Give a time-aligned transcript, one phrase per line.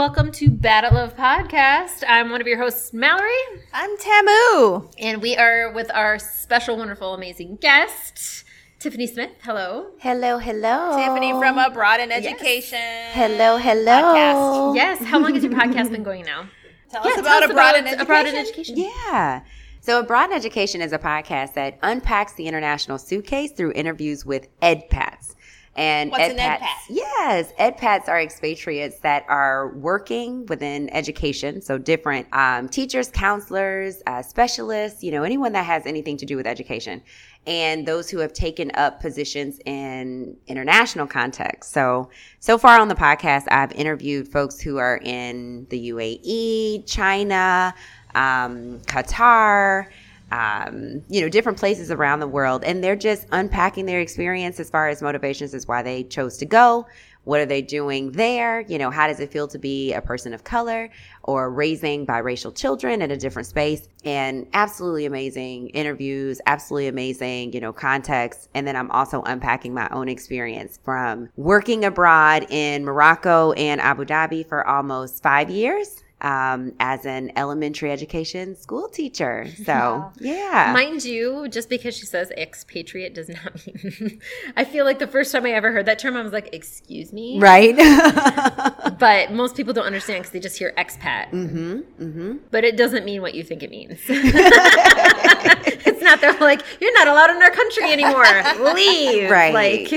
[0.00, 2.04] and welcome to Battle of Podcast.
[2.08, 3.28] I'm one of your hosts, Mallory,
[3.74, 4.88] I'm Tamu.
[4.98, 8.44] and we are with our special, wonderful, amazing guest,
[8.78, 9.32] Tiffany Smith.
[9.42, 9.90] Hello.
[9.98, 10.96] Hello, hello.
[10.96, 12.78] Tiffany from Abroad in Education.
[13.12, 13.92] Hello, hello.
[13.92, 14.74] Podcast.
[14.74, 15.04] Yes.
[15.04, 16.48] How long has your podcast been going now?
[16.90, 18.00] Tell Yeah, us tell about us Abroad about in Education.
[18.00, 18.76] Abroad in Education.
[18.78, 19.42] Yeah.
[19.82, 24.48] So, Abroad in Education is a podcast that unpacks the international suitcase through interviews with
[24.60, 25.34] EdPats.
[25.80, 26.66] And What's an EdPats- EdPat?
[26.90, 31.62] Yes, EdPats are expatriates that are working within education.
[31.62, 36.36] So, different um, teachers, counselors, uh, specialists, you know, anyone that has anything to do
[36.36, 37.00] with education.
[37.46, 41.72] And those who have taken up positions in international context.
[41.72, 47.74] So, so far on the podcast, I've interviewed folks who are in the UAE, China,
[48.14, 49.86] um, Qatar,
[50.30, 52.64] um, you know, different places around the world.
[52.64, 56.46] And they're just unpacking their experience as far as motivations as why they chose to
[56.46, 56.86] go.
[57.24, 58.62] What are they doing there?
[58.62, 60.88] You know, how does it feel to be a person of color
[61.22, 63.86] or raising biracial children in a different space?
[64.04, 68.48] And absolutely amazing interviews, absolutely amazing, you know, context.
[68.54, 74.06] And then I'm also unpacking my own experience from working abroad in Morocco and Abu
[74.06, 79.46] Dhabi for almost five years um, as an elementary education school teacher.
[79.70, 80.70] So, yeah.
[80.74, 83.54] Mind you, just because she says expatriate does not
[83.84, 84.20] mean.
[84.56, 87.12] I feel like the first time I ever heard that term, I was like, "Excuse
[87.12, 87.76] me," right?
[88.98, 91.30] But most people don't understand because they just hear expat.
[91.30, 91.80] mm-hmm.
[92.02, 92.36] Mm-hmm.
[92.50, 93.98] But it doesn't mean what you think it means.
[94.08, 96.20] it's not.
[96.20, 98.74] They're like, "You're not allowed in our country anymore.
[98.74, 99.54] Leave." Right.
[99.54, 99.90] Like,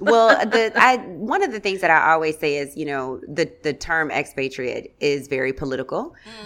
[0.00, 3.50] well, the I one of the things that I always say is, you know, the
[3.62, 5.67] the term expatriate is very political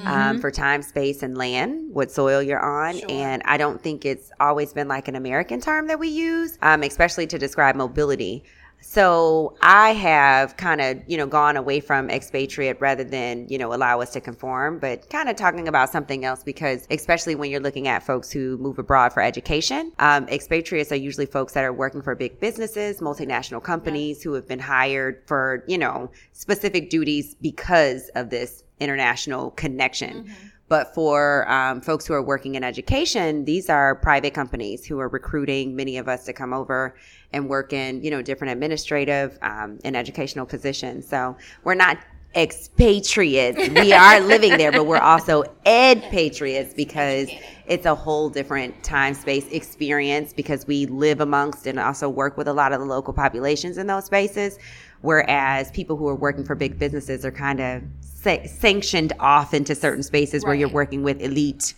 [0.04, 4.30] um, for time, space, and land, what soil you're on, and I don't think it's
[4.40, 8.44] always been like an American term that we use, um, especially to describe mobility.
[8.84, 13.72] So I have kind of, you know, gone away from expatriate rather than, you know,
[13.72, 17.60] allow us to conform, but kind of talking about something else because especially when you're
[17.60, 21.72] looking at folks who move abroad for education, um, expatriates are usually folks that are
[21.72, 27.36] working for big businesses, multinational companies who have been hired for, you know, specific duties
[27.40, 30.28] because of this international connection.
[30.68, 35.08] But for um, folks who are working in education, these are private companies who are
[35.08, 36.94] recruiting many of us to come over
[37.32, 41.06] and work in, you know, different administrative um, and educational positions.
[41.06, 41.98] So we're not
[42.34, 43.68] expatriates.
[43.68, 47.28] we are living there, but we're also ed patriots because
[47.66, 52.48] it's a whole different time space experience because we live amongst and also work with
[52.48, 54.58] a lot of the local populations in those spaces.
[55.02, 59.74] Whereas people who are working for big businesses are kind of sa- sanctioned off into
[59.74, 61.74] certain spaces where you're working with elite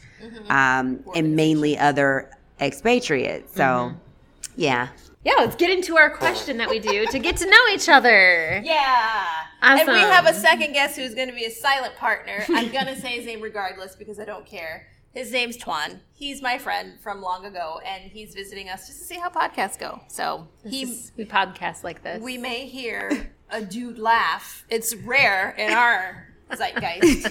[0.50, 3.54] um, and mainly other expatriates.
[3.54, 3.94] So,
[4.56, 4.88] yeah.
[5.24, 8.60] Yeah, let's get into our question that we do to get to know each other.
[8.64, 9.24] Yeah.
[9.62, 12.44] And we have a second guest who's going to be a silent partner.
[12.50, 14.86] I'm going to say his name regardless because I don't care.
[15.14, 16.00] His name's Tuan.
[16.12, 19.78] He's my friend from long ago, and he's visiting us just to see how podcasts
[19.78, 20.00] go.
[20.08, 20.84] So he,
[21.16, 22.20] we podcast like this.
[22.20, 24.66] we may hear a dude laugh.
[24.68, 27.30] It's rare in our zeitgeist.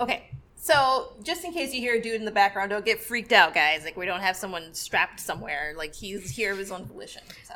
[0.00, 0.30] Okay.
[0.66, 3.54] So, just in case you hear a dude in the background, don't get freaked out,
[3.54, 3.84] guys.
[3.84, 5.74] Like, we don't have someone strapped somewhere.
[5.76, 7.22] Like, he's here of his own volition.
[7.44, 7.54] So,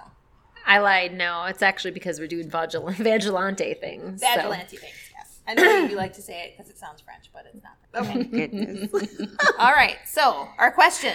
[0.65, 1.13] I lied.
[1.15, 4.21] No, it's actually because we're doing vigil- vigilante things.
[4.21, 5.41] so- vigilante things, yes.
[5.49, 7.73] I know you like to say it because it sounds French, but it's not.
[7.93, 8.23] Oh okay.
[8.23, 8.89] Goodness.
[9.59, 9.97] All right.
[10.07, 11.15] So, our question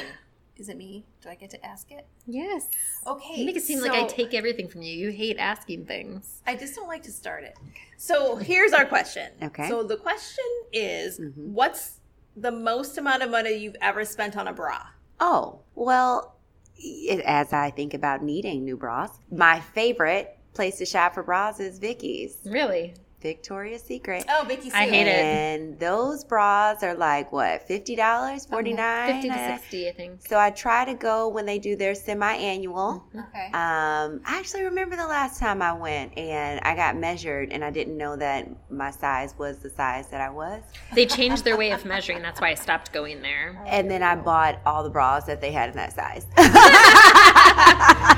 [0.58, 1.06] is it me?
[1.22, 2.08] Do I get to ask it?
[2.26, 2.68] Yes.
[3.06, 3.40] Okay.
[3.40, 4.96] You make it seem like I take everything from you.
[4.96, 6.42] You hate asking things.
[6.48, 7.58] I just don't like to start it.
[7.98, 9.32] So here's our question.
[9.42, 9.68] Okay.
[9.68, 11.54] So the question is, mm-hmm.
[11.54, 12.00] what's
[12.36, 14.82] the most amount of money you've ever spent on a bra?
[15.20, 16.36] Oh, well,
[16.78, 21.60] it, as I think about needing new bras, my favorite place to shop for bras
[21.60, 22.94] is Vicky's, Really?
[23.26, 24.24] Victoria's Secret.
[24.30, 24.72] Oh, Vicky.
[24.72, 24.92] I Sue.
[24.92, 25.26] hate it.
[25.26, 30.28] And those bras are like what, fifty dollars, forty nine, 50 to 60, I think.
[30.28, 33.04] So I try to go when they do their semi-annual.
[33.16, 33.46] Okay.
[33.48, 37.72] Um, I actually remember the last time I went and I got measured, and I
[37.72, 40.62] didn't know that my size was the size that I was.
[40.94, 42.22] They changed their way of measuring.
[42.22, 43.60] That's why I stopped going there.
[43.66, 46.28] And then I bought all the bras that they had in that size.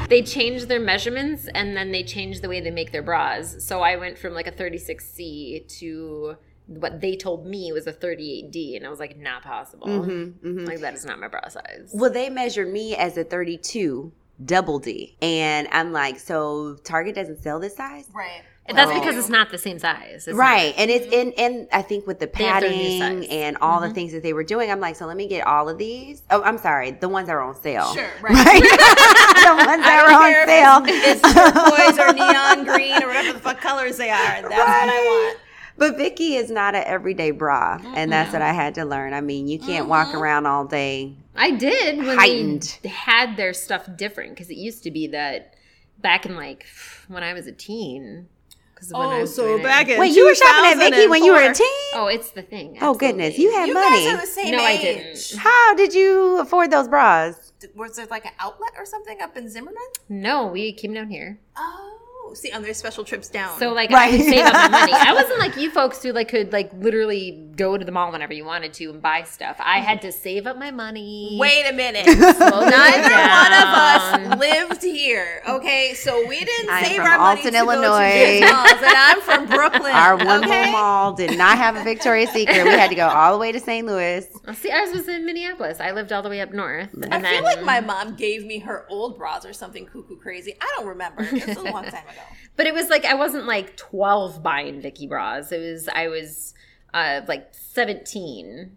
[0.09, 3.63] They changed their measurements and then they changed the way they make their bras.
[3.63, 6.37] So I went from like a 36C to
[6.67, 8.77] what they told me was a 38D.
[8.77, 9.87] And I was like, not possible.
[9.87, 10.65] Mm-hmm, mm-hmm.
[10.65, 11.91] Like, that is not my bra size.
[11.93, 14.11] Well, they measured me as a 32
[14.43, 15.15] double D.
[15.21, 18.07] And I'm like, so Target doesn't sell this size?
[18.13, 18.41] right.
[18.69, 18.99] And that's Oh.
[18.99, 20.27] because it's not the same size.
[20.27, 20.73] It's Right.
[20.77, 23.21] And it's and, and I think with the They have their new padding.
[23.21, 23.31] Mm-hmm.
[23.31, 25.69] and all the things that they were doing, I'm like, so let me get all
[25.69, 26.21] of these.
[26.29, 27.93] Oh, I'm sorry, the ones that are on sale.
[27.93, 28.09] Sure.
[28.21, 28.33] Right.
[28.61, 30.95] the ones that don't on sale.
[30.97, 32.11] it's, it's turquoise or
[32.65, 34.41] neon green or whatever the fuck colors they are.
[34.41, 34.99] That's what I
[35.31, 35.39] want.
[35.77, 39.13] But Vicky is not an everyday bra, and that's what I had to learn.
[39.13, 41.13] I mean, you can't walk around all day.
[41.37, 42.79] I did when Heightened.
[42.83, 45.55] they had their stuff different because it used to be that
[45.99, 46.65] back in like
[47.07, 48.27] when I was a teen.
[48.73, 51.53] Because Oh, so back in Wait, you were shopping at Vicky when you were a
[51.53, 51.67] teen?
[51.95, 52.77] Oh, it's the thing.
[52.79, 54.05] Oh goodness, you had You money.
[54.05, 55.33] guys are the same No, I didn't.
[55.37, 57.53] How did you afford those bras?
[57.75, 59.81] Was there like an outlet or something up in Zimmerman?
[60.09, 61.39] No, we came down here.
[61.55, 61.99] Oh,
[62.37, 63.57] see, on their special trips down.
[63.59, 64.13] So like Right.
[64.13, 64.93] I could save up my money.
[64.93, 68.33] I wasn't like you folks who like could like literally go to the mall whenever
[68.33, 69.55] you wanted to and buy stuff.
[69.59, 71.37] I had to save up my money.
[71.39, 72.05] Wait a minute.
[72.07, 75.41] Neither one of us lived here.
[75.47, 78.39] Okay, so we didn't I'm save from our money Alton, to go to Illinois.
[78.51, 79.91] malls, and I'm from Brooklyn.
[79.91, 80.59] Our one okay?
[80.59, 82.63] little mall did not have a Victoria's Secret.
[82.63, 83.85] We had to go all the way to St.
[83.87, 84.27] Louis.
[84.53, 85.79] See, ours was in Minneapolis.
[85.79, 86.93] I lived all the way up north.
[86.93, 90.17] And I then, feel like my mom gave me her old bras or something cuckoo
[90.17, 90.55] crazy.
[90.61, 91.27] I don't remember.
[91.31, 92.21] It's a long time ago.
[92.55, 95.51] But it was like I wasn't like 12 buying Vicky bras.
[95.51, 96.53] It was I was
[96.93, 98.75] uh like 17.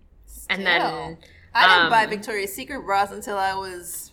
[0.49, 1.19] And then Still.
[1.55, 4.13] I didn't um, buy Victoria's Secret bras until I was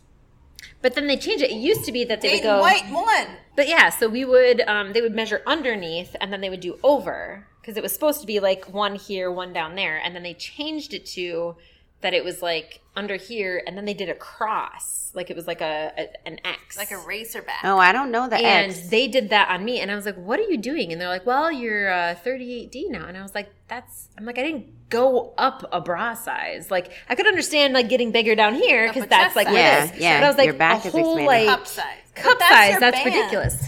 [0.81, 1.51] but then they changed it.
[1.51, 3.28] It used to be that they would go white one.
[3.56, 6.80] But yeah, so we would um they would measure underneath and then they would do
[6.83, 10.24] over because it was supposed to be like one here, one down there and then
[10.24, 11.56] they changed it to
[12.02, 15.12] that it was like under here and then they did a cross.
[15.14, 16.78] Like it was like a, a an X.
[16.78, 17.62] Like a racer back.
[17.64, 18.90] Oh, I don't know the and X.
[18.90, 21.08] they did that on me and i was like what are you doing and they're
[21.10, 24.90] like well you're uh, 38d now and i was like that's i'm like i didn't
[24.90, 29.08] go up a bra size like i could understand like getting bigger down here because
[29.10, 29.56] that's like size.
[29.56, 31.26] Yeah, yeah, but i was like your back a is whole, expanding.
[31.26, 31.86] like Cup size.
[32.14, 33.16] cup But that's size that's band.
[33.16, 33.68] ridiculous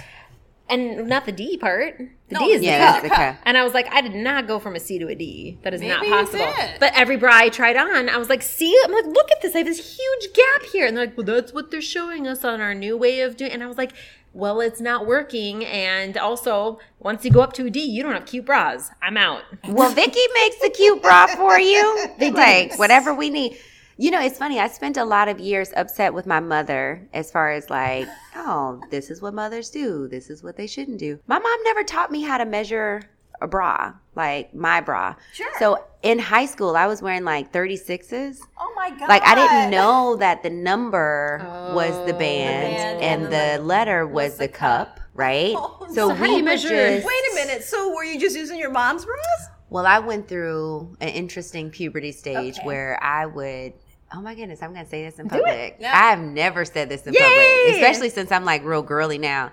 [0.70, 3.36] and not the d part the No, d is the the cup the cup.
[3.44, 5.58] and I was like, I did not go from a C to a D.
[5.64, 6.54] That is not Maybe you possible.
[6.80, 9.56] But every bra I tried on, I was like, see, I'm like, look at this.
[9.56, 10.86] I have this huge gap here.
[10.86, 13.52] And they're like, well, that's what they're showing us on our new way of doing.
[13.52, 13.94] And I was like,
[14.34, 15.66] well, it's not working.
[15.66, 18.92] And also, once you go up to a D, you don't have cute bras.
[19.02, 19.42] I'm out.
[19.68, 22.08] Well, Vicky makes the cute bra for you.
[22.20, 23.58] They like whatever we need.
[24.02, 24.62] You know, it's funny.
[24.62, 28.08] I spent a lot of years upset with my mother as far as like,
[28.38, 30.08] oh, this is what mothers do.
[30.08, 31.20] This is what they shouldn't do.
[31.28, 33.02] My mom never taught me how to measure
[33.42, 35.16] a bra, like my bra.
[35.34, 35.52] Sure.
[35.60, 38.40] So in high school, I was wearing like 36s.
[38.58, 39.10] Oh my god.
[39.10, 41.40] Like I didn't know that the number
[41.76, 42.20] was the Oh.
[42.20, 45.54] band, band and, and the the letter was, the cup, right?
[45.58, 47.64] Oh, so so how we do you measure- just- Wait a minute.
[47.66, 49.50] So were you just using your mom's bras?
[49.70, 52.66] well, I went through an interesting puberty stage Okay.
[52.66, 53.74] where I would.
[54.12, 55.78] Oh my goodness, I'm going to say this in public.
[55.80, 55.92] Yeah.
[55.94, 57.20] I've never said this in Yay!
[57.20, 59.52] public, especially since I'm like real girly now.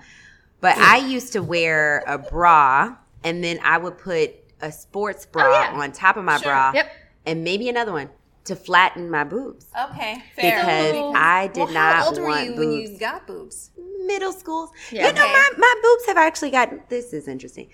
[0.61, 4.33] But I used to wear a bra and then I would put
[4.63, 5.81] a sports oh, bra Oh, yeah.
[5.83, 6.45] on top of my Sure.
[6.51, 6.91] bra Yep.
[7.27, 8.09] and maybe another one
[8.45, 10.61] to flatten my boobs Okay, fair.
[10.61, 12.59] because So- I did well, not how old were want you boobs.
[12.61, 13.71] when you got boobs?
[14.07, 14.71] Middle schools.
[14.91, 15.09] Yeah.
[15.09, 17.69] You know, my, my boobs have actually gotten, this is interesting,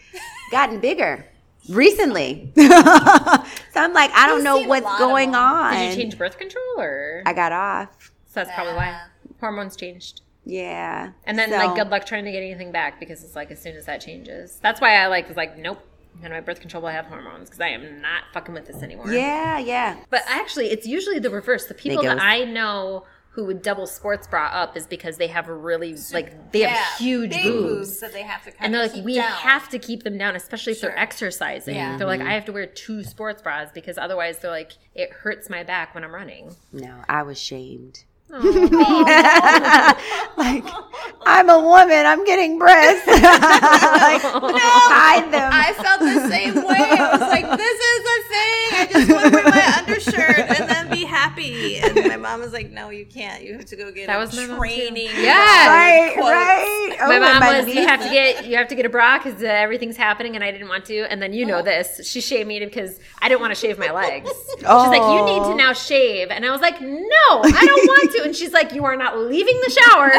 [0.51, 1.25] gotten bigger
[1.69, 2.53] recently.
[2.57, 5.75] so I'm like, I don't I've know what's going on.
[5.75, 7.23] Did you change birth control or?
[7.27, 8.13] I got off.
[8.27, 9.01] so that's probably why.
[9.41, 10.23] Hormones changed.
[10.45, 11.13] Yeah.
[11.25, 13.61] And then So- like good luck trying to get anything back because it's like as
[13.61, 14.59] soon as that changes.
[14.63, 15.87] That's why I like was like nope.
[16.23, 19.11] And my birth control will have hormones because I am not fucking with this anymore.
[19.11, 19.97] Yeah, yeah.
[20.11, 21.67] But actually, it's usually the reverse.
[21.67, 22.21] The people that.
[22.21, 23.05] I know
[23.35, 26.99] who would double sports bra up is because they have a really like they have
[26.99, 27.99] huge big boobs.
[28.01, 29.31] that they have to kind And they're of like, keep we down.
[29.33, 30.91] have to keep them down, especially if Sure.
[30.91, 31.75] they're exercising.
[31.75, 31.97] Yeah.
[31.97, 32.29] They're like, mm-hmm.
[32.29, 35.95] I have to wear two sports bras because otherwise they're like, it hurts my back
[35.95, 36.55] when I'm running.
[36.73, 38.05] No, I was shamed.
[40.37, 40.65] Like,
[41.27, 42.07] I'm a woman.
[42.07, 43.07] I'm getting breasts.
[43.07, 43.23] like,
[44.23, 45.51] hide them.
[45.53, 46.63] I felt the same way.
[46.79, 48.73] I was like, this is a thing.
[48.73, 49.52] I just want to
[50.13, 51.77] wear my undershirt and then be happy.
[51.79, 53.43] And my mom was like, no, you can't.
[53.43, 54.59] You have to go get That a was my mom, too.
[54.59, 55.09] training.
[55.19, 55.69] Yeah.
[55.69, 56.31] right, quotes.
[56.31, 56.97] right.
[57.01, 59.19] Oh, my mom my was, you have to get, you have to get a bra
[59.19, 61.01] because uh, everything's happening, and I didn't want to.
[61.11, 61.63] And then you know Oh.
[61.63, 64.31] this, she shamed me because I didn't want to shave my legs.
[64.57, 65.57] She's like, you need to Oh.
[65.57, 68.23] now shave, and I was like, no, I don't want to.
[68.25, 70.13] And she's like, you are not leaving the shower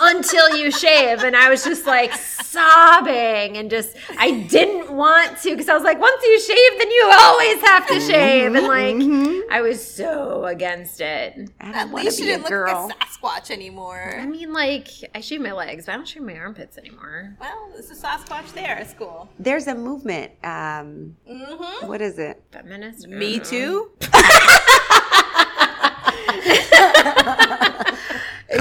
[0.00, 1.22] until you shave.
[1.22, 5.82] And I was just like sobbing, and just I didn't want to because I was
[5.84, 9.33] like, once you shave, then you always have to shave, and like Mm-hmm.
[9.50, 11.50] I was so against it.
[11.60, 14.16] I don't At want least to you didn't look like a Sasquatch anymore.
[14.20, 17.36] I mean, like I shave my legs, but I don't shave my armpits anymore.
[17.40, 18.78] Well, there's a Sasquatch there.
[18.78, 19.28] It's cool.
[19.38, 20.32] There's a movement.
[20.44, 21.86] Um, Mm-hmm.
[21.86, 22.42] what is it?
[22.52, 23.08] Feminist.
[23.08, 23.90] Me too.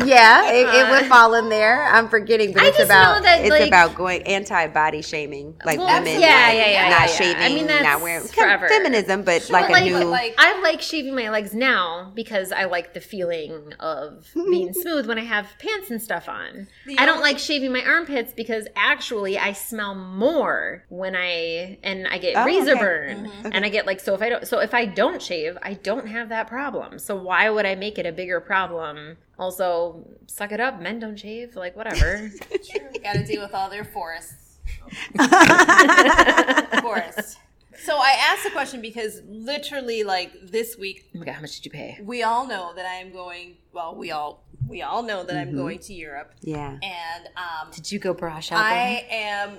[0.05, 1.85] yeah, it, it would fall in there.
[1.85, 5.88] I'm forgetting, but I it's about that, it's like- about going anti-body shaming, like Well,
[5.88, 7.05] women, yeah, like, yeah, yeah, not yeah, yeah.
[7.07, 8.67] shaving, I mean, that's not wearing forever.
[8.67, 9.97] feminism, but like But a new.
[10.05, 15.07] like I like shaving my legs now because I like the feeling of being smooth
[15.07, 16.67] when I have pants and stuff on.
[16.97, 22.17] I don't like shaving my armpits because actually I smell more when I and I
[22.17, 22.79] get Oh, razor okay.
[22.79, 23.50] burn mm-hmm.
[23.51, 26.07] and I get like so if I don't so if I don't shave I don't
[26.07, 27.00] have that problem.
[27.00, 29.17] So why would I make it a bigger problem?
[29.39, 30.79] Also, suck it up.
[30.81, 31.55] Men don't shave.
[31.55, 32.29] Like whatever.
[33.03, 34.59] Got to deal with all their forests.
[36.81, 37.37] Forest.
[37.83, 41.55] So I asked the question because literally, like this week, oh my god, how much
[41.55, 41.99] did you pay?
[42.03, 43.57] we all know that I am going.
[43.73, 45.49] Well, we all we all know that Mm-hmm.
[45.49, 48.63] I'm going to Europe, yeah, and um, Did you go bra shopping?
[48.63, 49.57] I am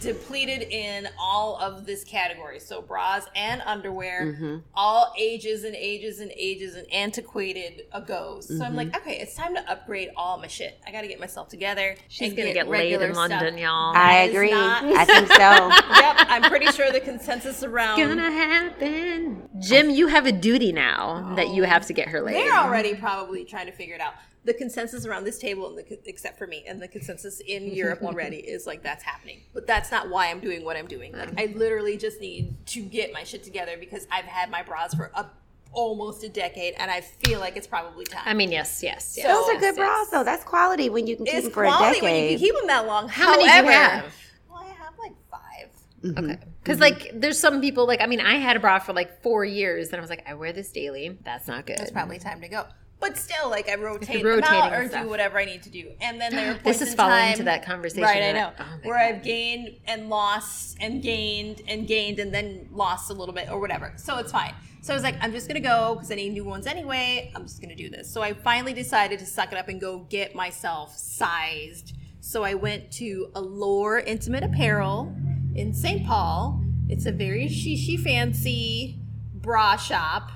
[0.00, 2.58] depleted in all of this category.
[2.60, 4.56] So bras and underwear, Mm-hmm.
[4.74, 8.48] all ages and ages and ages and antiquated a goes.
[8.48, 8.62] So Mm-hmm.
[8.62, 10.78] I'm like, okay, it's time to upgrade all my shit.
[10.86, 11.96] I got to get myself together.
[12.08, 13.30] She's and gonna get, laid regular in stuff.
[13.30, 13.94] London, y'all.
[13.96, 14.50] I That is agree.
[14.50, 15.36] not- I think so.
[16.00, 19.48] yep, I'm pretty sure the consensus around gonna happen.
[19.60, 22.34] Jim, you have a duty now that you have to get her laid.
[22.36, 24.14] they're already probably trying to figure it out.
[24.44, 28.02] The consensus around this table, and the, except for me, and the consensus in Europe
[28.02, 29.42] already is like that's happening.
[29.54, 31.12] But that's not why I'm doing what I'm doing.
[31.12, 34.94] Like I literally just need to get my shit together because I've had my bras
[34.94, 35.26] for a,
[35.72, 38.22] almost a decade, and I feel like it's probably time.
[38.26, 39.26] I mean, yes, yes, yes.
[39.26, 40.10] Those are yes, good bras, yes.
[40.10, 40.24] though.
[40.24, 42.54] That's quality when you can keep it's them for a quality when you can keep
[42.54, 43.08] them that long.
[43.08, 44.14] How many do you have?
[44.50, 45.68] Well, I have like five.
[46.02, 46.24] Mm-hmm.
[46.24, 46.38] Okay.
[46.62, 46.82] Because, mm-hmm.
[46.82, 49.88] like, there's some people, like, I mean, I had a bra for like four years,
[49.88, 51.18] and I was like, I wear this daily.
[51.24, 51.80] That's not good.
[51.80, 52.66] It's probably time to go.
[53.02, 55.02] But still, like I rotate them out or stuff.
[55.02, 57.32] do whatever I need to do, and then there are This is in following time,
[57.32, 58.22] into that conversation right?
[58.22, 59.16] I that- know oh where God.
[59.16, 63.58] I've gained and lost and gained and gained and then lost a little bit or
[63.60, 63.92] whatever.
[63.96, 64.54] So it's fine.
[64.82, 67.32] So I was like, I'm just gonna go because I need new ones anyway.
[67.34, 68.08] I'm just gonna do this.
[68.08, 71.94] So I finally decided to suck it up and go get myself sized.
[72.20, 75.12] So I went to Allure Intimate Apparel
[75.56, 76.06] in St.
[76.06, 76.62] Paul.
[76.88, 79.00] It's a very shishi fancy
[79.34, 80.30] bra shop.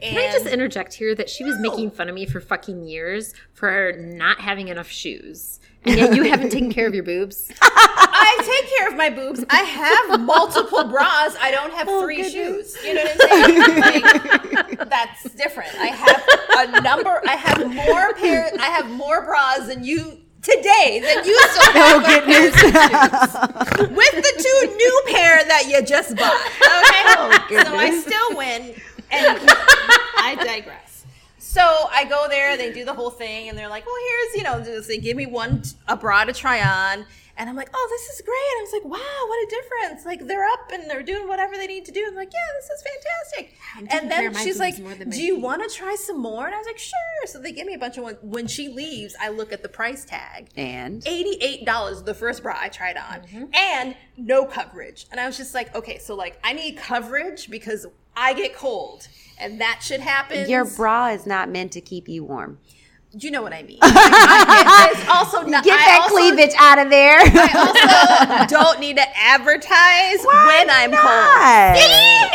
[0.00, 3.34] Can I just interject here that she was making fun of me for fucking years
[3.52, 5.60] for not having enough shoes?
[5.84, 7.50] And yet you haven't taken care of your boobs?
[7.62, 9.44] I take care of my boobs.
[9.48, 11.36] I have multiple bras.
[11.40, 12.76] I don't have oh, three shoes.
[12.84, 14.02] You know what I'm saying?
[14.56, 15.74] Like, that's different.
[15.76, 16.22] I have
[16.58, 17.20] a number.
[17.26, 18.52] I have more pairs.
[18.58, 21.96] I have more bras than you today than you still have.
[21.96, 22.54] Oh goodness!
[23.90, 26.40] With the two new pair that you just bought.
[26.40, 27.58] Okay.
[27.58, 28.74] Oh, so I still win,
[29.10, 31.04] and I digress.
[31.38, 34.42] So I go there, they do the whole thing, and they're like, "Well, here's you
[34.42, 37.06] know, they give me one a bra to try on."
[37.38, 38.32] And I'm like, oh, this is great.
[38.34, 40.06] I was like, wow, what a difference.
[40.06, 42.00] Like, they're up and they're doing whatever they need to do.
[42.00, 43.92] And I'm like, yeah, this is fantastic.
[43.92, 46.46] And then she's like, more than my do you want to try some more?
[46.46, 47.26] And I was like, sure.
[47.26, 48.16] So they give me a bunch of ones.
[48.22, 50.48] When she leaves, I look at the price tag.
[50.56, 53.44] and $88 the first bra I tried on Mm-hmm.
[53.54, 55.06] and no coverage.
[55.10, 57.84] And I was just like, okay, so like I need coverage because
[58.16, 59.08] I get cold
[59.38, 60.48] and that should happen.
[60.48, 62.58] your bra is not meant to keep you warm.
[63.12, 63.78] you know what I mean.
[63.80, 67.18] Like, I, it's also not Get I that also- cleavage out of there.
[67.20, 71.04] I also don't need to advertise when I'm cold.
[71.04, 71.76] not?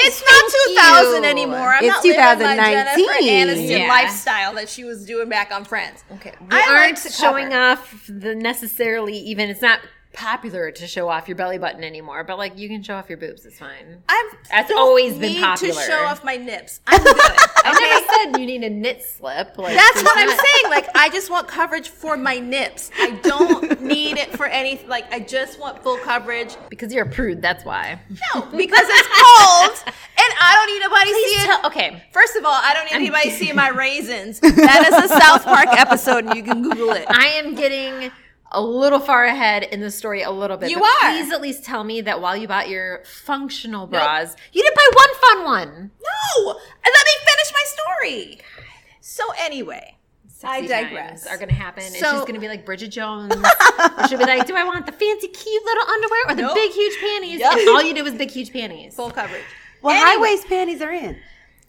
[0.04, 1.30] It's not 2000 you.
[1.30, 1.74] anymore.
[1.74, 3.06] I'm It's not living my 2019.
[3.26, 3.88] Jennifer Aniston Yeah.
[3.88, 6.04] lifestyle that she was doing back on Friends.
[6.14, 6.34] Okay.
[6.40, 9.80] We I aren't to showing off the necessarily even it's not
[10.13, 13.18] popular to show off your belly button anymore, but like you can show off your
[13.18, 14.03] boobs, it's fine.
[14.10, 15.74] I've That's always been popular.
[15.74, 16.82] to show off my nips.
[16.88, 17.15] I'm good.
[17.63, 19.58] I never said you need a knit slip.
[19.58, 20.70] Like That's what I'm not- saying.
[20.72, 22.91] Like, I just want coverage for my nips.
[23.00, 24.82] I don't need it for any.
[24.88, 26.56] Like, I just want full coverage.
[26.70, 28.00] Because you're a prude, that's why.
[28.10, 31.46] No, because it's cold, and I don't need anybody Please seeing.
[31.48, 32.03] tell- okay.
[32.12, 34.39] First of all, I don't need anybody seeing my raisins.
[34.39, 37.06] That is a South Park episode, and you can Google it.
[37.10, 38.12] I am getting
[38.51, 40.70] a little far ahead in the story a little bit.
[40.70, 41.12] You but are.
[41.12, 44.89] Please at least tell me that while you bought your functional bras, you didn't buy
[44.93, 45.91] one fun one.
[46.01, 48.39] No, let me finish my story.
[49.00, 49.98] So anyway,
[50.43, 51.27] I 60 digress.
[51.27, 53.34] Are going to happen, and So- she's going to be like Bridget Jones.
[53.36, 56.55] or she'll be like, "Do I want the fancy, cute little underwear or the Nope.
[56.55, 57.53] big, huge panties?" Yep.
[57.53, 58.96] And all you did was big, huge panties.
[58.96, 59.43] Full coverage.
[59.81, 60.10] Well, Anyway.
[60.10, 61.17] high waist panties are in.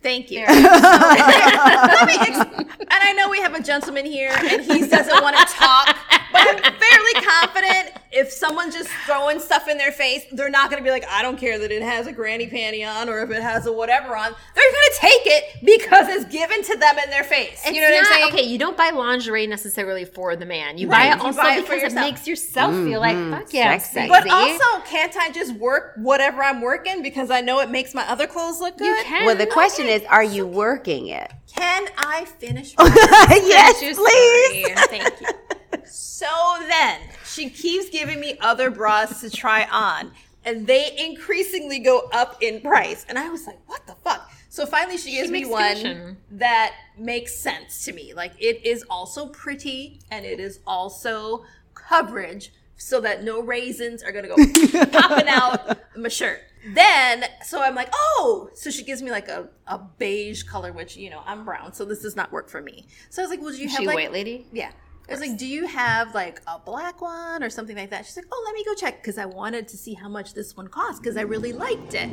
[0.03, 0.41] Thank you.
[0.47, 5.37] Let me ex- and I know we have a gentleman here, and he doesn't want
[5.37, 5.97] to talk,
[6.33, 10.83] but I'm fairly confident if someone's just throwing stuff in their face, they're not going
[10.83, 13.31] to be like, I don't care that it has a granny panty on or if
[13.31, 14.35] it has a whatever on.
[14.55, 17.63] They're going to take it because it's given to them in their face.
[17.65, 18.33] It's you know what not- I'm saying?
[18.35, 20.79] Okay, you don't buy lingerie necessarily for the man.
[20.79, 22.07] You Right, buy it you also buy it for because it yourself.
[22.07, 23.33] makes yourself feel like mm-hmm.
[23.33, 23.93] fuck yeah, Sexy.
[23.95, 24.09] sexy.
[24.09, 28.09] But also, can't I just work whatever I'm working because I know it makes my
[28.09, 28.87] other clothes look good?
[28.87, 29.27] you can.
[29.27, 31.33] Well, the question is, are you working it?
[31.55, 32.75] Can I finish?
[32.79, 34.87] yes, Finish your please.
[34.87, 35.27] Thank you.
[35.87, 36.27] So
[36.69, 40.13] then she keeps giving me other bras to try on,
[40.45, 43.05] and they increasingly go up in price.
[43.09, 44.31] And I was like, what the fuck?
[44.49, 46.17] So finally, she gives me one commission.
[46.33, 48.13] that makes sense to me.
[48.15, 54.13] Like, it is also pretty and it is also coverage so that no raisins are
[54.13, 54.37] gonna go
[54.93, 56.41] popping out my shirt.
[56.75, 60.97] Then, so I'm like, oh, so she gives me like a, a beige color, which,
[60.97, 62.87] you know, I'm brown, so this does not work for me.
[63.11, 64.47] So I was like, well, do you have She like, white lady.
[64.53, 64.71] yeah.
[65.09, 68.07] I was like, do you have like a black one or something like that?
[68.07, 70.57] She's like, oh, let me go check because I wanted to see how much this
[70.57, 72.09] one cost because I really liked it.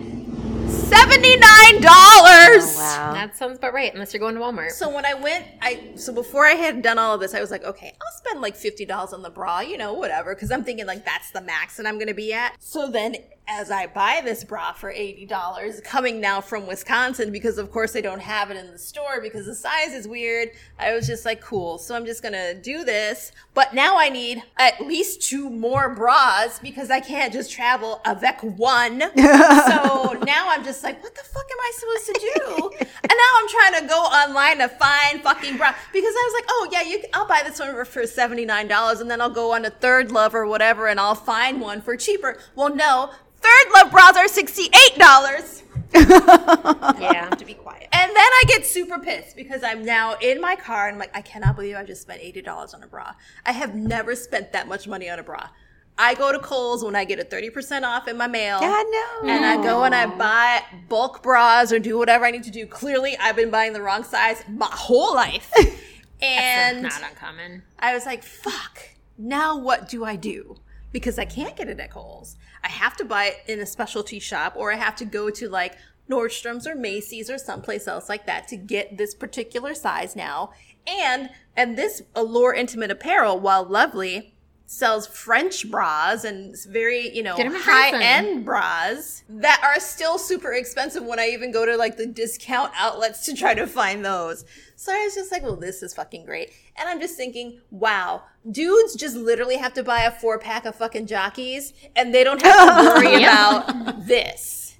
[0.70, 1.40] $79!
[1.86, 3.14] Oh, wow.
[3.14, 4.72] That sounds about right, unless you're going to Walmart.
[4.72, 7.52] So when I went, I so before I had done all of this, I was
[7.52, 10.64] like, okay, I'll spend like fifty dollars on the bra, you know, whatever, because I'm
[10.64, 12.56] thinking like that's the max that I'm gonna be at.
[12.60, 13.18] So then,
[13.52, 17.92] as I buy this bra for eighty dollars, coming now from Wisconsin, because of course
[17.92, 20.52] they don't have it in the store because the size is weird.
[20.78, 21.80] I was just like, cool.
[21.80, 26.60] So I'm just gonna do this, but now I need at least two more bras
[26.60, 29.00] because I can't just travel avec one.
[29.18, 32.70] so now I'm just like, what the fuck am I supposed to do?
[33.04, 36.46] and now I'm trying to go online to find fucking bra because I was like,
[36.50, 39.30] oh yeah, you, I'll buy this one for- for seventy nine dollars, and then I'll
[39.30, 42.38] go on to ThirdLove or whatever, and I'll find one for cheaper.
[42.56, 45.64] Well, no, ThirdLove bras are sixty eight dollars.
[45.94, 47.30] yeah.
[47.30, 50.88] To be quiet, and then I get super pissed because I'm now in my car
[50.88, 53.14] and I'm like, I cannot believe I just spent eighty dollars on a bra.
[53.46, 55.50] I have never spent that much money on a bra.
[55.98, 58.60] I go to Kohl's when I get a thirty percent off in my mail.
[58.62, 59.30] I know.
[59.30, 62.66] And I go and I buy bulk bras or do whatever I need to do.
[62.66, 65.52] Clearly, I've been buying the wrong size my whole life.
[66.22, 67.64] and not uncommon.
[67.80, 68.80] I was like, fuck,
[69.18, 70.58] now what do I do?
[70.92, 72.38] Because I can't get it at Kohl's.
[72.64, 75.50] I have to buy it in a specialty shop or I have to go to
[75.50, 75.78] like
[76.10, 80.52] Nordstrom's or Macy's or someplace else like that to get this particular size now.
[80.88, 84.34] And and this Allure Intimate Apparel, while lovely,
[84.66, 89.80] sells French bras and very, you know, Get 'em in high end bras that are
[89.80, 93.66] still super expensive when I even go to like the discount outlets to try to
[93.66, 94.46] find those.
[94.76, 96.52] So I was just like, well, this is fucking great.
[96.80, 100.76] And I'm just thinking, wow, dudes just literally have to buy a four pack of
[100.76, 103.62] fucking jockeys and they don't have to worry Yeah.
[103.64, 104.78] about this.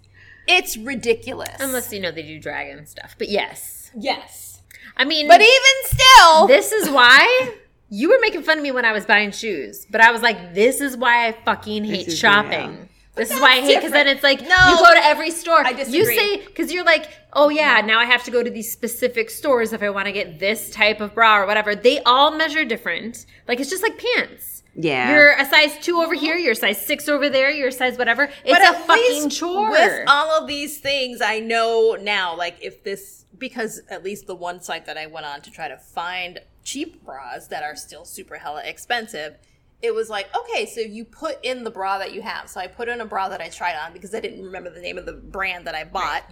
[0.48, 1.56] It's ridiculous.
[1.60, 3.16] Unless you know they do dragon stuff.
[3.18, 3.92] But yes.
[3.98, 4.62] yes.
[4.98, 7.54] I mean But even still, this is why
[7.90, 9.86] you were making fun of me when I was buying shoes.
[9.90, 12.88] But I was like, this is why I fucking hate is- shopping.
[13.20, 14.48] This is why I hate because then it's like No.
[14.48, 15.66] you go to every store.
[15.66, 17.88] I You say because you're like, oh yeah, mm-hmm.
[17.88, 20.70] now I have to go to these specific stores if I want to get this
[20.72, 21.76] type of bra or whatever.
[21.76, 23.26] They all measure different.
[23.48, 24.64] Like it's just like pants.
[24.76, 25.12] Yeah.
[25.12, 26.38] You're a size two over here.
[26.38, 27.50] You're a size six over there.
[27.52, 28.32] You're a size whatever.
[28.46, 29.72] It's but a fucking chore.
[29.72, 34.36] With all of these things, I know now, like if this, because at least the
[34.36, 38.06] one site that I went on to try to find cheap bras that are still
[38.06, 39.36] super hella expensive,
[39.82, 42.50] it was like, okay, so you put in the bra that you have.
[42.50, 44.82] So I put in a bra that I tried on because I didn't remember the
[44.82, 46.24] name of the brand that I bought.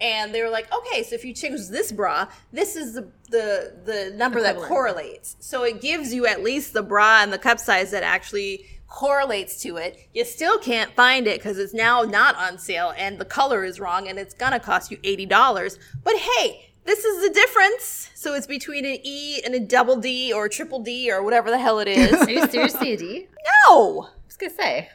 [0.00, 3.74] And they were like, okay, so if you choose this bra, this is the the,
[3.84, 5.36] the number that correlates.
[5.40, 9.60] So it gives you at least the bra and the cup size that actually correlates
[9.62, 10.08] to it.
[10.14, 13.80] You still can't find it because it's now not on sale and the color is
[13.80, 15.78] wrong and it's gonna cost you $80.
[16.04, 18.10] But hey, this is the difference.
[18.14, 21.50] So it's between an E and a double D or a triple D or whatever
[21.50, 22.12] the hell it is.
[22.22, 23.28] Are you seriously a D?
[23.28, 24.88] I no, I was gonna say.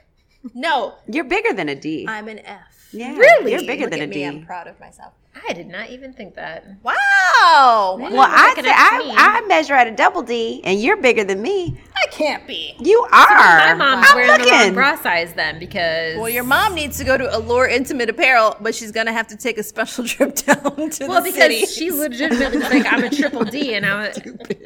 [0.53, 2.05] no, You're bigger than a D.
[2.07, 2.89] I'm an F.
[2.91, 3.15] yeah.
[3.15, 3.51] Really?
[3.51, 4.23] You're bigger Look than at a me, D.
[4.25, 5.13] I'm proud of myself.
[5.47, 6.65] I did not even think that.
[6.83, 8.09] Wow, Yeah.
[8.09, 9.41] Well, I say I.
[9.43, 11.79] I measure at a double D, and you're bigger than me.
[12.03, 12.75] I can't be.
[12.79, 13.27] You are.
[13.29, 17.03] My mom's I'm wearing the wrong bra size then because Well, your mom needs to
[17.03, 20.57] go to Allure Intimate Apparel, but she's gonna have to take a special trip down
[20.89, 21.65] to well the because city.
[21.65, 24.17] she legitimately was like I'm a triple D and I was,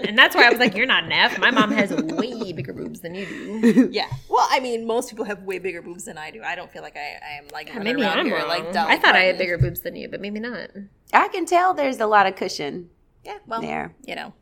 [0.08, 1.38] and that's why I was like you're not an F.
[1.40, 3.90] My mom has way bigger boobs than you do.
[3.92, 4.08] Yeah.
[4.30, 6.42] Well, I mean, most people have way bigger boobs than I do.
[6.44, 8.48] I don't feel like I, I am like running Maybe around I'm here wrong.
[8.48, 10.70] like Dolly I thought I had bigger boobs than you, but maybe not.
[11.14, 12.90] I can tell there's a lot of cushion
[13.24, 13.38] Yeah.
[13.46, 13.94] Well, there.
[14.06, 14.34] you know.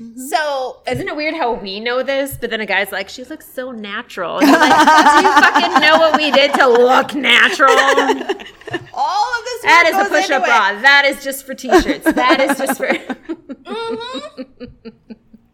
[0.00, 0.26] Mm-hmm.
[0.28, 3.46] So Isn't it weird how we know this, but then a guy's like, "She looks
[3.46, 7.70] so natural." Like, Do you fucking know what we did to look natural?
[7.74, 10.44] all of this That is a push-up into it.
[10.44, 10.80] bra.
[10.80, 12.10] That is just for t-shirts.
[12.12, 12.86] That is just for.
[12.88, 14.88] Mm-hmm.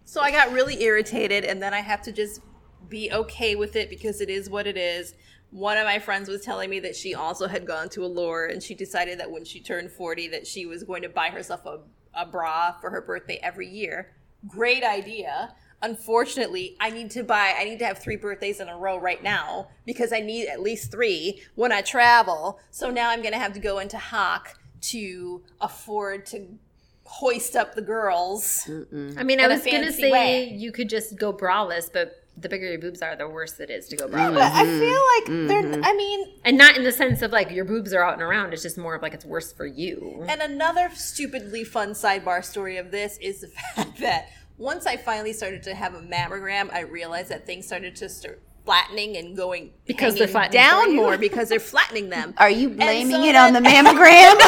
[0.05, 2.41] So I got really irritated, and then I have to just
[2.89, 5.15] be okay with it because it is what it is.
[5.51, 8.63] One of my friends was telling me that she also had gone to Allure and
[8.63, 11.81] she decided that when she turned 40 that she was going to buy herself a,
[12.15, 14.13] a bra for her birthday every year.
[14.49, 15.55] Great idea.
[15.83, 19.23] Unfortunately, I need to buy I need to have 3 birthdays in a row right
[19.23, 22.59] now because I need at least 3 when I travel.
[22.71, 26.59] So now I'm going to have to go into Hawk to afford to
[27.05, 28.69] hoist up the girls.
[29.17, 30.49] I mean, I was gonna say way.
[30.49, 33.89] you could just go braless, but the bigger your boobs are, the worse it is
[33.89, 34.35] to go mm-hmm.
[34.35, 34.53] But.
[34.53, 35.85] I feel like they're mm-hmm.
[35.85, 38.53] I mean, And not in the sense of like your boobs are out and around.
[38.53, 40.25] It's just more of like it's worse for you.
[40.29, 45.33] And another stupidly fun sidebar story of this is the fact that once I finally
[45.33, 49.71] started to have a mammogram, I realized that things started to start flattening and going
[49.87, 52.35] Because they're flattening down more because they're flattening them.
[52.37, 54.37] Are you blaming so it on the mammogram?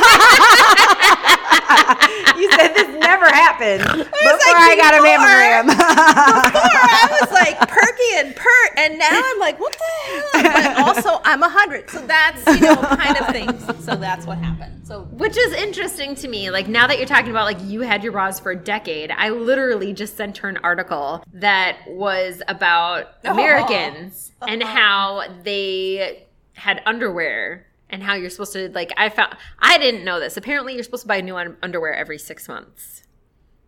[2.36, 5.68] you said this never happened before I got a mammogram.
[5.68, 10.52] Before I was like perky and pert, and now I'm like, what the hell?
[10.52, 13.84] But also, I'm a hundred, so that's you know kind of things.
[13.84, 14.86] So that's what happened.
[14.86, 16.50] So Which is interesting to me.
[16.50, 19.30] Like now that you're talking about like you had your bras for a decade, I
[19.30, 23.32] literally just sent her an article that was about oh.
[23.32, 24.74] Americans and uh-huh.
[24.74, 30.20] how they had underwear and how you're supposed to like I found I didn't know
[30.20, 30.36] this.
[30.36, 33.02] Apparently you're supposed to buy new un- underwear every 6 months.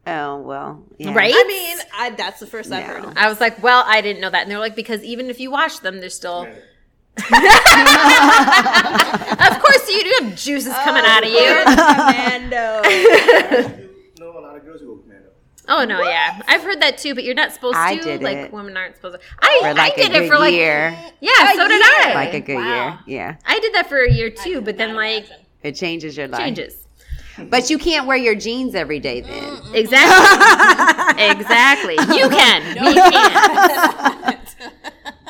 [0.07, 1.15] Oh well, yeah.
[1.15, 1.35] Right?
[1.35, 3.03] I mean, I, that's the first I've heard.
[3.03, 3.09] No.
[3.11, 5.41] of I was like, "Well, I didn't know that." And they're like because even if
[5.41, 6.47] you wash them, they're still
[7.17, 7.27] Of
[9.63, 11.65] course you do have juices coming oh, out of you.
[11.65, 12.83] Commando.
[14.21, 15.29] know a lot of girls who go commando.
[15.69, 17.15] Oh no, yeah, I've heard that too.
[17.15, 18.03] But you're not supposed I to.
[18.03, 18.53] did like it.
[18.53, 19.27] women aren't supposed to.
[19.41, 21.53] I, For like I did it for like year, yeah.
[21.53, 21.83] A so did.
[21.83, 22.13] I.
[22.15, 22.99] like a good Wow.
[23.07, 23.19] year.
[23.19, 24.61] Yeah, I did that for a year too.
[24.61, 25.27] But then not like
[25.63, 26.41] it changes your life.
[26.41, 26.87] changes.
[27.49, 29.59] But you can't wear your jeans every day then.
[29.75, 31.25] Exactly.
[31.25, 31.95] exactly.
[32.17, 32.61] You can.
[32.87, 34.40] We can.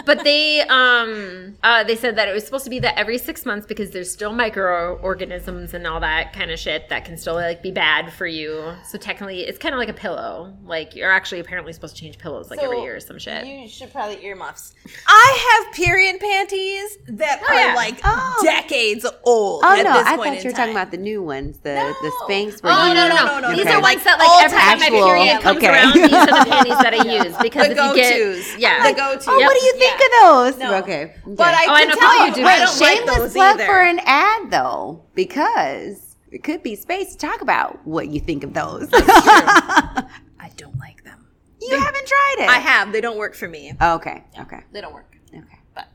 [0.06, 3.44] But they um uh they said that it was supposed to be that every six
[3.46, 7.62] months because there's still microorganisms and all that kind of shit that can still like
[7.62, 8.72] be bad for you.
[8.84, 10.54] So technically it's kind of like a pillow.
[10.64, 13.46] Like you're actually apparently supposed to change pillows like every year or some shit.
[13.46, 14.74] You should probably earmuffs.
[15.06, 17.74] I have period panties that are yeah.
[17.74, 18.40] like Oh.
[18.44, 19.62] decades old.
[19.64, 21.74] Oh at no, this I point thought you were talking about the new ones, the
[21.74, 21.94] No.
[22.02, 22.62] the Spanx.
[22.62, 23.40] where Oh you- no no no, no!
[23.40, 25.68] no, no, These are Like ones that like all every time my period comes okay.
[25.68, 28.56] around, these are the panties that I use because The if you get go-tos.
[28.58, 29.28] yeah, The go-tos.
[29.28, 29.46] Oh, Yep.
[29.48, 30.06] what do you think Yeah.
[30.06, 30.58] of those?
[30.62, 30.74] No.
[30.78, 32.66] Okay, But I Oh, can know tell you, do I that.
[32.66, 33.66] don't like shameless plug either.
[33.66, 38.44] for an ad though, because it could be space to talk about what you think
[38.44, 38.88] of those.
[38.92, 41.26] I don't like them.
[41.60, 42.48] you haven't tried it.
[42.48, 42.92] I have.
[42.92, 43.72] They don't work for me.
[43.80, 44.24] Okay.
[44.40, 44.60] Okay.
[44.72, 45.16] They don't work.
[45.34, 45.58] Okay.
[45.74, 45.88] But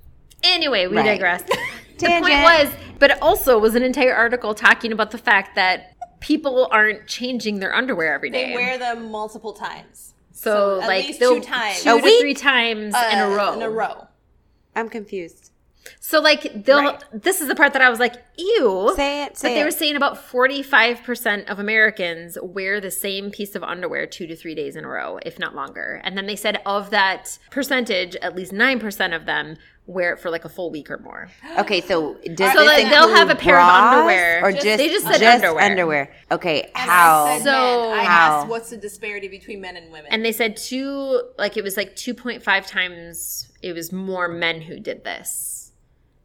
[0.43, 1.05] Anyway, we Right.
[1.05, 1.43] digress.
[1.97, 5.93] the point was, but it also was an entire article talking about the fact that
[6.19, 8.47] people aren't changing their underwear every day.
[8.49, 10.13] they wear them multiple times.
[10.51, 11.83] So, at like least two times.
[11.83, 12.21] two A to week?
[12.21, 13.53] three times in a Uh, row.
[13.53, 14.07] In a row.
[14.75, 15.51] I'm confused.
[15.99, 16.79] So like they'll.
[16.79, 17.03] Right.
[17.13, 18.91] This is the part that I was like, ew.
[18.95, 19.37] Say it.
[19.37, 19.65] Say but they it.
[19.65, 24.55] were saying about 45% of Americans wear the same piece of underwear two to three
[24.55, 26.01] days in a row, if not longer.
[26.03, 30.29] And then they said of that percentage, at least 9% of them wear it for
[30.31, 31.29] like a full week or more.
[31.59, 34.43] Okay, so does So, like, they'll have a pair of underwear.
[34.43, 36.11] or Just- just they just said just underwear.
[36.31, 37.25] Okay, And I how?
[37.37, 37.99] said So- men.
[37.99, 38.37] I How?
[38.39, 40.11] asked what's the disparity between men and women.
[40.11, 44.79] And they said two, like it was like 2.5 times, it was more men who
[44.79, 45.71] did this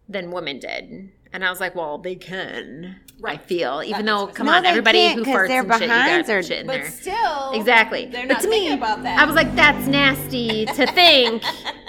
[0.08, 1.10] than women did.
[1.32, 2.96] And I was like, well, they can.
[3.18, 3.40] I Right.
[3.42, 3.82] feel.
[3.84, 6.60] Even though, come No, on, everybody who farts their and shit, you got are- shit
[6.60, 6.90] in but there.
[6.90, 8.06] still, Exactly.
[8.06, 9.18] They're But not to me, about that.
[9.18, 11.42] I was like, that's nasty to think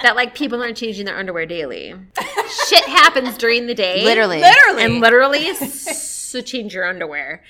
[0.04, 1.95] that like people aren't changing their underwear daily.
[2.67, 4.04] Shit happens during the day.
[4.04, 4.41] Literally.
[4.41, 4.84] literally.
[4.84, 7.41] And literally, so change your underwear.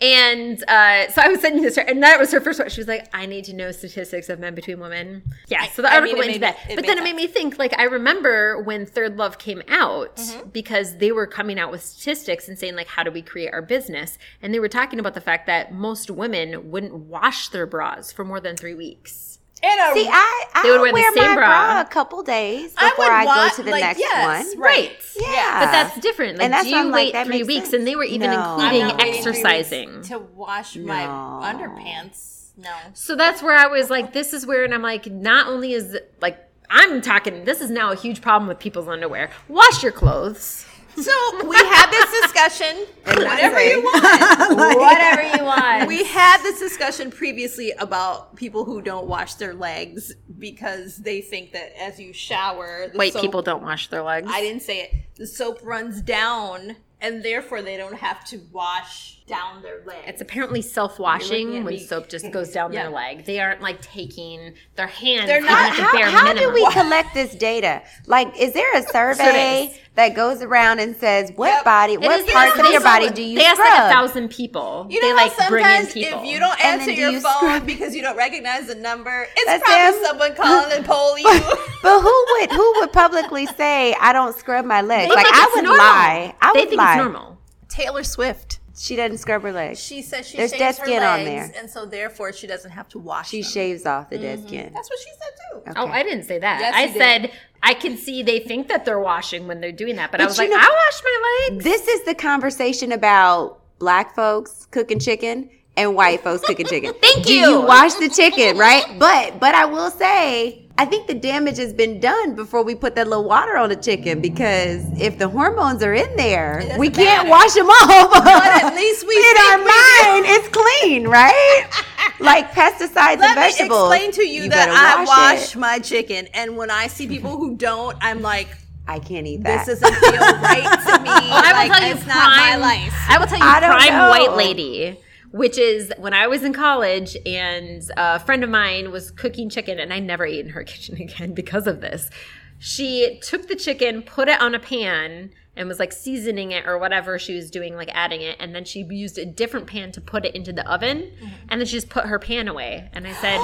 [0.00, 2.70] And uh, so I was sending this to her, and that was her first one.
[2.70, 5.22] She was like, I need to know statistics of men between women.
[5.48, 6.56] Yeah, so the I article mean, went into that.
[6.74, 10.48] but then it made me think, like, I remember when ThirdLove came out Mm-hmm.
[10.50, 13.62] because they were coming out with statistics and saying, like, how do we create our
[13.62, 14.16] business?
[14.42, 18.24] And they were talking about the fact that most women wouldn't wash their bras for
[18.24, 19.29] more than three weeks.
[19.62, 21.46] In a See, I, I They would wear the same my bra.
[21.46, 24.46] bra a couple days I before would I, want- go to the like, next yes,
[24.54, 24.60] one.
[24.60, 24.92] right.
[25.20, 25.64] Yeah.
[25.66, 26.38] But that's different.
[26.38, 27.64] Like, And that's do you I'm like, wait that three weeks?
[27.70, 27.74] sense.
[27.74, 28.38] And they were even No.
[28.40, 30.02] I'm including not waiting three weeks exercising.
[30.04, 31.40] to wash my No.
[31.42, 32.50] underpants.
[32.56, 32.72] No.
[32.94, 35.94] So that's where I was like, this is where, and I'm like, not only is
[35.94, 39.30] it like, I'm talking, this is now a huge problem with people's underwear.
[39.48, 40.64] Wash your clothes.
[40.96, 42.86] So we had this discussion.
[43.04, 44.56] whatever you want.
[44.78, 45.88] Whatever you want.
[45.88, 51.52] We had this discussion previously about people who don't wash their legs because they think
[51.52, 54.28] that as you shower, the White soap- people don't wash their legs.
[54.30, 54.92] I didn't say it.
[55.16, 59.98] The soap runs down and therefore they don't have to wash down their leg.
[60.08, 61.78] It's apparently self-washing when me.
[61.78, 62.82] soap just goes down Yeah.
[62.84, 63.24] their leg.
[63.26, 65.26] They aren't like taking their hands.
[65.26, 67.82] They're not- at the how, bare how do we collect this data?
[68.06, 71.64] Like, is there a survey that goes around and says what Yep.
[71.64, 73.38] body, It what is- parts they of your body do you use?
[73.40, 74.86] They ask like a thousand people.
[74.90, 76.20] You know they how like bring in sometimes people.
[76.20, 78.74] if you don't answer then do your you phone scrub- because you don't recognize the
[78.74, 80.04] number, it's That's probably them.
[80.06, 81.40] someone calling and polling you.
[81.82, 85.08] But who would who would publicly say I don't scrub my legs?
[85.08, 85.78] They like I would normal.
[85.78, 86.34] lie.
[86.40, 86.94] I they would think lie.
[86.94, 87.38] it's normal.
[87.68, 88.58] Taylor Swift.
[88.76, 89.78] She doesn't scrub her legs.
[89.78, 91.60] She says she There's shaves dead her skin on legs, there.
[91.60, 93.28] and so therefore she doesn't have to wash.
[93.28, 93.50] She them.
[93.50, 94.48] shaves off the dead mm-hmm.
[94.48, 94.72] skin.
[94.72, 95.72] That's what she said too.
[95.76, 96.60] Oh, I didn't say that.
[96.60, 96.96] Yes, I you did.
[96.96, 100.24] said I can see they think that they're washing when they're doing that, but, I
[100.24, 101.64] was like, know- I wash my legs.
[101.64, 106.94] This is the conversation about black folks cooking chicken and white folks cooking chicken.
[107.02, 107.24] Thank you.
[107.24, 107.50] Do you.
[107.50, 108.84] you wash the chicken, right?
[108.98, 112.94] But but I will say, I think the damage has been done before we put
[112.94, 117.28] that little water on the chicken because if the hormones are in there, we can't
[117.28, 117.30] matter.
[117.30, 118.10] wash them off.
[118.12, 118.26] But
[118.64, 121.68] at least we in our we mind, it's clean, right?
[122.20, 123.90] like pesticides Let and vegetables.
[123.90, 125.58] me explain to you, that better I wash it.
[125.58, 128.48] my chicken, and when I see people who don't, I'm like,
[128.88, 129.66] I can't eat that.
[129.66, 131.10] this doesn't feel right to me.
[131.10, 132.94] I will like, tell you, it's not my prime- life.
[133.06, 134.08] I will tell you, I don't prime know.
[134.08, 134.98] white lady,
[135.30, 139.78] which is when I was in college, and a friend of mine was cooking chicken,
[139.78, 142.10] and I never ate in her kitchen again because of this.
[142.58, 146.78] She took the chicken, put it on a pan, and was like seasoning it or
[146.78, 150.00] whatever she was doing, like adding it, and then she used a different pan to
[150.00, 151.26] put it into the oven, mm-hmm.
[151.48, 152.88] and then she just put her pan away.
[152.92, 153.40] And I said,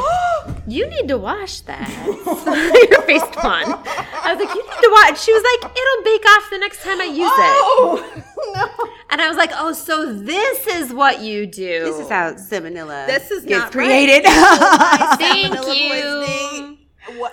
[0.67, 1.89] "You need to wash that."
[2.91, 3.83] Your face plum.
[4.23, 6.83] I was like, "You need to wash." She was like, "It'll bake off the next
[6.83, 8.23] time I use it." Oh
[8.55, 8.93] no!
[9.11, 13.07] And I was like, "Oh, so this is what you do." This is how salmonella
[13.07, 14.25] This is gets not created.
[15.19, 16.79] Thank you.
[17.19, 17.33] What?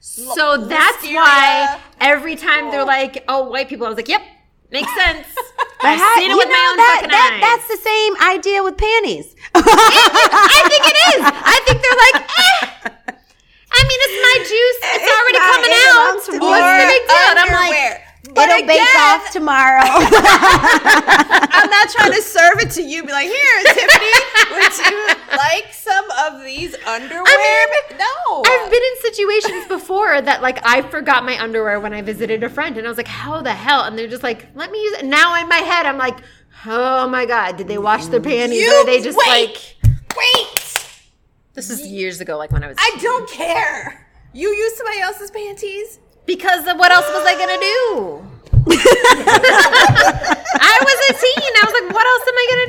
[0.00, 1.14] So that's Listeria.
[1.14, 4.20] why every time they're like, "Oh, white people," I was like, "Yep,
[4.70, 5.26] makes sense."
[5.80, 7.42] I've how- seen it with my own that, fucking that, eyes.
[7.42, 9.34] That's the same idea with panties.
[9.54, 11.20] I think it is.
[11.26, 12.60] I think they're like, eh.
[13.74, 14.78] I mean, it's my juice.
[14.94, 16.14] It's, It's already not- coming it out.
[16.14, 17.30] What's the big deal?
[17.40, 18.11] I'm like.
[18.34, 19.82] But It'll bake off tomorrow.
[19.84, 23.04] I'm not trying to serve it to you.
[23.04, 24.12] Be like, here, Tiffany,
[24.52, 27.24] would you like some of these underwear?
[27.26, 28.42] I no.
[28.46, 32.48] I've been in situations before that like I forgot my underwear when I visited a
[32.48, 34.98] friend, and I was like, "How the hell?" And they're just like, "Let me use
[34.98, 36.16] it." Now in my head, I'm like,
[36.66, 38.62] "Oh my god, did they wash their panties?
[38.62, 39.28] You- or are they just wait.
[39.28, 39.76] like?"
[40.16, 40.88] Wait.
[41.54, 42.76] This is years ago, like when I was.
[42.80, 44.06] I don't care.
[44.32, 45.98] You use somebody else's panties.
[46.26, 48.51] Because what else was I gonna do?
[50.64, 51.52] I was a teen.
[51.54, 52.66] I was like, "What else am I gonna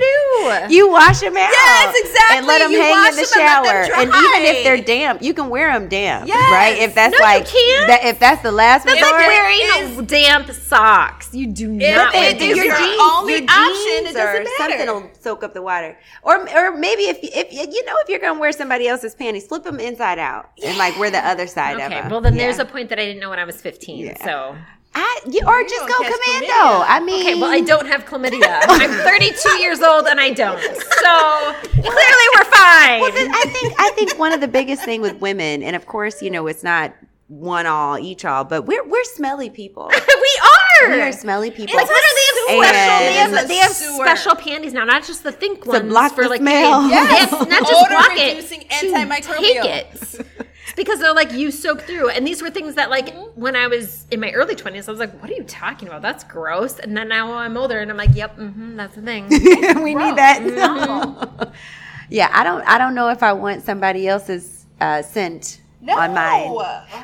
[0.70, 1.50] do?" you wash them out.
[1.52, 2.38] Yes, exactly.
[2.38, 3.96] And let them You hang wash in the them and shower.
[4.02, 6.28] And, even if they're damp, you can wear them damp.
[6.28, 6.52] Yes.
[6.52, 6.78] Right?
[6.82, 7.88] If that's No, you like, can't.
[7.88, 9.14] That, if that's the last That's resort.
[9.14, 11.30] like wearing is- damp socks.
[11.34, 14.44] You do not it wear is your jeans- only your option, it jeans doesn't or
[14.44, 14.50] matter.
[14.58, 15.98] Something will soak up the water.
[16.24, 19.64] Or or maybe if if you know if you're gonna wear somebody else's panties, flip
[19.64, 22.10] them inside out and like wear the other side of Okay, them.
[22.12, 22.44] well then Yeah.
[22.44, 24.06] there's a point that I didn't know when I was 15.
[24.06, 24.24] Yeah.
[24.26, 24.56] So
[24.96, 26.48] I, you, or just go commando.
[26.48, 26.86] chlamydia.
[26.88, 28.62] I mean, okay, well I don't have chlamydia.
[28.68, 30.62] I'm 32 years old and I don't.
[30.62, 33.02] So clearly we're fine.
[33.02, 35.86] Well, then I think I think one of the biggest thing with women, and of
[35.88, 36.94] course, you know, it's not
[37.28, 39.88] one all each all, but we're we're smelly people.
[39.92, 40.42] we
[40.84, 40.90] are.
[40.92, 41.76] We are smelly people.
[41.76, 42.04] Like literally,
[42.48, 43.08] they have special.
[43.08, 46.42] They have, they have special panties now, not just the think ones block for like
[46.42, 46.82] smell.
[46.90, 46.92] kids.
[46.94, 47.32] Yes.
[47.32, 48.36] Yes, not just Odor block it.
[48.36, 49.62] reducing to antimicrobial.
[49.64, 50.28] Take it.
[50.74, 53.40] It's because they're like you soak through, and these were things that like Mm-hmm.
[53.40, 56.02] when I was in my early twenties, I was like, "What are you talking about?
[56.02, 59.28] That's gross." And then now I'm older, and I'm like, "Yep, hmm that's the thing."
[59.84, 61.52] we need that.
[62.10, 62.64] yeah, I don't.
[62.68, 65.96] I don't know if I want somebody else's uh, scent No.
[65.98, 66.52] on mine.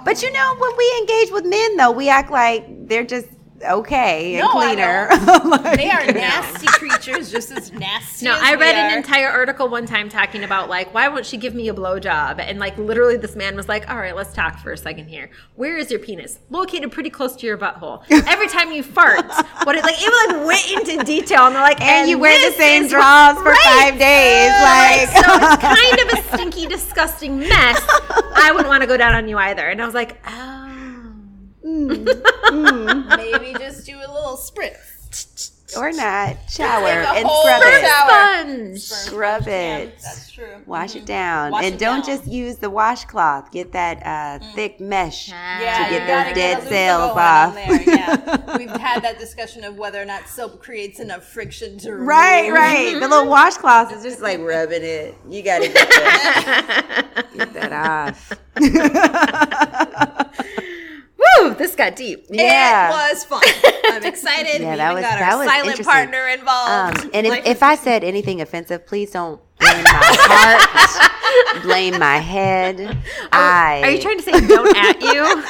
[0.04, 3.28] But you know, when we engage with men, though, we act like they're just
[3.64, 5.08] okay and No, cleaner.
[5.50, 8.26] Like- They are nasty creatures, just as nasty.
[8.26, 8.90] No, as I we read are.
[8.90, 12.40] an entire article one time talking about like why won't she give me a blowjob?
[12.40, 15.30] And like literally this man was like, All right, let's talk for a second here.
[15.56, 16.40] Where is your penis?
[16.50, 18.04] Located pretty close to your butthole.
[18.28, 19.26] Every time you fart,
[19.64, 22.56] what it like it like went into detail and they're like and you wear the
[22.58, 24.52] same drawers for right." five days.
[24.62, 27.82] Like, Like, so it's kind of a stinky, disgusting mess.
[28.36, 29.68] I wouldn't want to go down on you either.
[29.68, 30.69] And I was like, oh.
[31.64, 32.06] Mm.
[32.06, 33.18] Mm.
[33.18, 35.52] Maybe just do a little spritz.
[35.78, 36.38] or not.
[36.50, 37.86] Shower Like and scrub it.
[37.86, 38.80] Sponge.
[38.80, 40.00] Scrub it.
[40.02, 40.56] That's true.
[40.66, 41.06] Wash it mm-hmm.
[41.06, 41.52] down.
[41.52, 42.18] Wash and it don't down.
[42.18, 43.52] just use the washcloth.
[43.52, 44.54] Get that uh, mm.
[44.54, 45.30] thick mesh.
[45.30, 47.56] Yeah, to you get gotta those dead a cells off.
[47.86, 52.08] Yeah, we've had that discussion of whether or not soap creates enough friction to remove.
[52.08, 52.94] Right, right.
[52.94, 55.16] The little washcloth is just like rubbing it.
[55.28, 58.34] You gotta get that, get that off.
[61.60, 61.66] Woo!
[61.66, 62.26] this got deep.
[62.30, 62.90] Yeah.
[62.90, 63.42] It was fun.
[63.92, 64.62] I'm excited.
[64.62, 65.86] Yeah, we that even was- got that our was silent interesting.
[65.94, 66.98] partner involved.
[67.04, 72.18] Um, and if, if I said anything offensive, please don't blame my heart, blame my
[72.18, 72.98] head.
[73.32, 75.44] I Are you trying to say don't at you?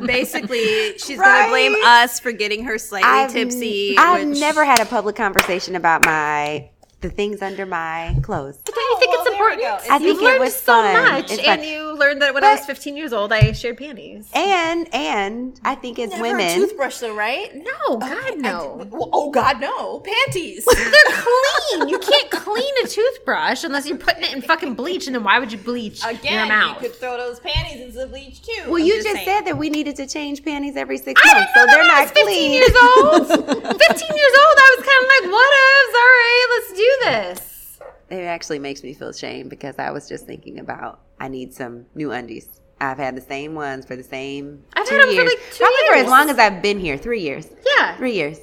[0.06, 1.40] basically she's Right?
[1.40, 3.96] gonna blame us for getting her slightly I've, tipsy.
[3.98, 6.68] I've which- never had a public conversation about my
[7.02, 8.56] the things under my clothes.
[8.58, 9.60] Don't you think well, it's oh, important?
[9.60, 9.78] go.
[9.94, 11.02] I think it was so fun.
[11.12, 11.58] much, It's fun.
[11.58, 14.30] and you learned that when I was 15 years old, I shared panties.
[14.34, 17.54] And and I think as Never women, a toothbrush though, right?
[17.54, 18.86] No, God, no.
[18.90, 20.00] Well, oh God, no.
[20.00, 20.64] Panties.
[20.64, 21.88] They're clean.
[21.88, 25.06] You can't clean a toothbrush unless you're putting it in fucking bleach.
[25.06, 26.80] And then why would you bleach your Again, mouth?
[26.82, 28.62] you could throw those panties into bleach too.
[28.70, 29.24] well, I'm you just saying.
[29.24, 31.84] said that we needed to change panties every six I months, didn't so know they're
[31.84, 32.52] that I not was 15 clean.
[32.52, 33.26] years old.
[33.82, 35.92] 15 years old, I was kind of like, whatevs.
[35.92, 37.78] All right, let's do this.
[38.10, 41.86] It actually makes me feel shame because I was just thinking about I need some
[41.94, 42.48] new undies.
[42.80, 45.26] I've had the same ones for the same I've two had 'em for, years.
[45.28, 46.04] like, two Probably for years.
[46.04, 47.48] as long as I've been here, three years.
[47.78, 47.96] Yeah.
[47.96, 48.38] Three years.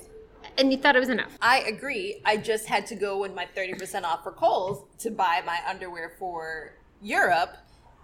[0.57, 1.37] And you thought it was enough.
[1.41, 2.21] I agree.
[2.25, 6.13] I just had to go with my 30% off for Kohl's to buy my underwear
[6.17, 7.55] for Europe.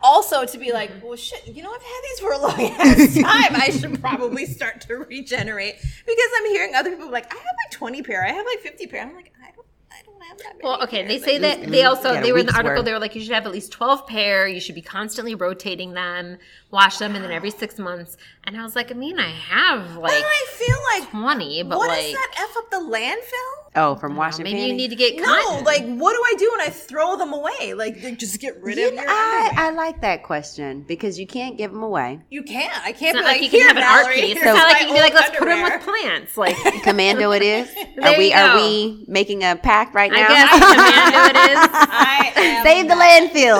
[0.04, 3.16] Also to be like, well, shit, you know, I've had these for a long ass
[3.16, 3.56] time.
[3.62, 7.72] I should probably start to regenerate because I'm hearing other people like, I have like
[7.72, 9.02] 20 pair, I have like 50 pair.
[9.02, 10.64] I'm like, I don't, I don't have that many.
[10.64, 12.78] Well, okay, they say Like, that they also got a they were in the article.
[12.78, 12.86] worth.
[12.86, 14.48] They were like, you should have at least twelve pair.
[14.48, 16.38] You should be constantly rotating them,
[16.72, 18.18] wash them, and then every six months.
[18.48, 21.80] And I was like, I mean, I have But like I feel like, twenty, but
[21.80, 23.72] what like does that f up the landfill?
[23.78, 24.70] Oh, from washing maybe panties.
[24.72, 27.74] you need to get No, like what do I do when I throw them away?
[27.74, 29.66] Like they just get rid You of know, your I, underwear.
[29.66, 32.22] I like that question because you can't give them away.
[32.30, 32.72] You can't.
[32.86, 34.36] I can't not be like, like, you can Here, have an art Mallory, piece.
[34.38, 36.38] It's not like you can be like, let's put them with plants.
[36.46, 37.68] Like Commando, it is.
[37.96, 40.26] There are we you are we making a pact right now?
[40.26, 41.58] I guess commando it is.
[41.58, 43.60] I am Save the not- landfill.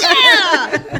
[0.00, 0.99] Yeah.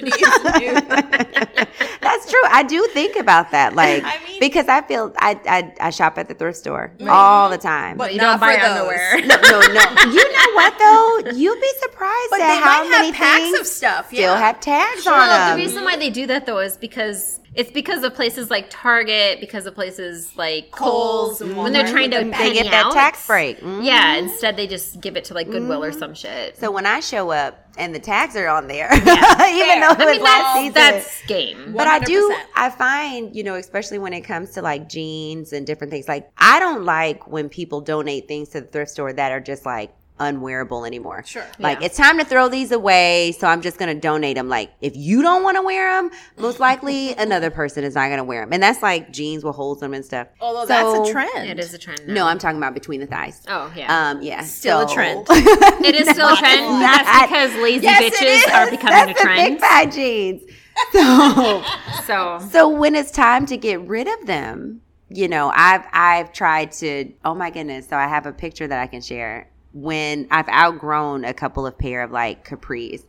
[0.00, 0.74] Tiffany's new.
[2.00, 2.40] That's true.
[2.50, 6.16] I do think about that, like I mean- because I feel I, I I shop
[6.18, 7.96] at the thrift store all the time.
[7.96, 8.78] But you not don't buy for those.
[8.78, 9.20] underwear.
[9.26, 10.12] no, no, no.
[10.12, 11.30] You know what though?
[11.36, 14.06] You'd be surprised But at they how might many have packs of stuff.
[14.08, 14.38] still yeah.
[14.38, 15.58] have tags Well, on them.
[15.58, 19.40] the reason why they do that though is because it's because of places like Target,
[19.40, 22.86] because of places like Kohl's Kohl's, and when they're trying to they penny get that
[22.86, 22.92] out.
[22.92, 23.60] tax break.
[23.60, 23.84] Mhm.
[23.84, 26.56] Yeah, instead they just give it to like Goodwill or some shit.
[26.58, 30.12] So when I show up and the tags are on there, even though it I
[30.12, 31.72] mean, last that's, season, that's game.
[31.76, 35.66] But I do, I find, you know, especially when it comes to like jeans and
[35.66, 39.32] different things, like I don't like when people donate things to the thrift store that
[39.32, 41.24] are just like unwearable anymore.
[41.26, 41.44] Sure.
[41.58, 41.86] Like Yeah.
[41.86, 44.48] it's time to throw these away, so I'm just going to donate them.
[44.48, 48.18] Like if you don't want to wear them, most likely another person is not going
[48.18, 48.52] to wear them.
[48.52, 50.28] And that's like jeans with holes in them and stuff.
[50.40, 51.48] Although So- that's a trend.
[51.50, 52.06] It is a trend.
[52.06, 52.14] now.
[52.14, 53.42] No, I'm talking about between the thighs.
[53.48, 55.26] Oh yeah, Um, yeah, Still a trend.
[55.30, 56.60] it is still a trend.
[56.80, 59.60] not- That's because lazy Yes, bitches are becoming That's a the big trend.
[59.60, 60.42] thigh jeans.
[60.92, 61.62] So.
[62.06, 66.72] So So when it's time to get rid of them, you know, I've I've tried
[66.72, 70.48] to oh my goodness, so I have a picture that I can share when I've
[70.48, 73.04] outgrown a couple of pair of like capris.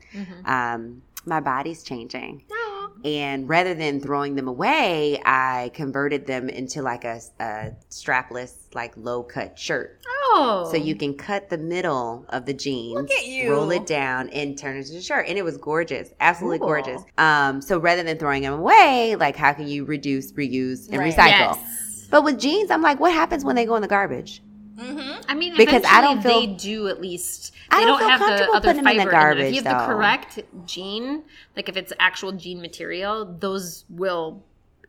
[0.45, 2.43] Um my body's changing.
[3.05, 8.93] And rather than throwing them away, I converted them into like a, a strapless, like
[8.97, 9.99] low cut shirt.
[10.07, 13.51] oh, So you can cut the middle of the jeans, Look at you.
[13.51, 15.27] roll it down, and turn it into a shirt.
[15.27, 16.67] And it was gorgeous, absolutely Cool.
[16.67, 17.01] gorgeous.
[17.17, 21.13] Um, so rather than throwing them away, like how can you reduce, reuse, and Right.
[21.15, 21.55] recycle?
[21.57, 22.07] yes.
[22.11, 24.43] But with jeans, I'm like, what happens when they go in the garbage?
[24.79, 27.53] I mean, Because I don't feel- they do at least.
[27.69, 29.09] I They don't don't, feel have the comfortable other putting them in the fiber.
[29.09, 29.87] in garbage, If you have though.
[29.87, 31.23] the correct gene,
[31.55, 34.43] like if it's actual gene material, those will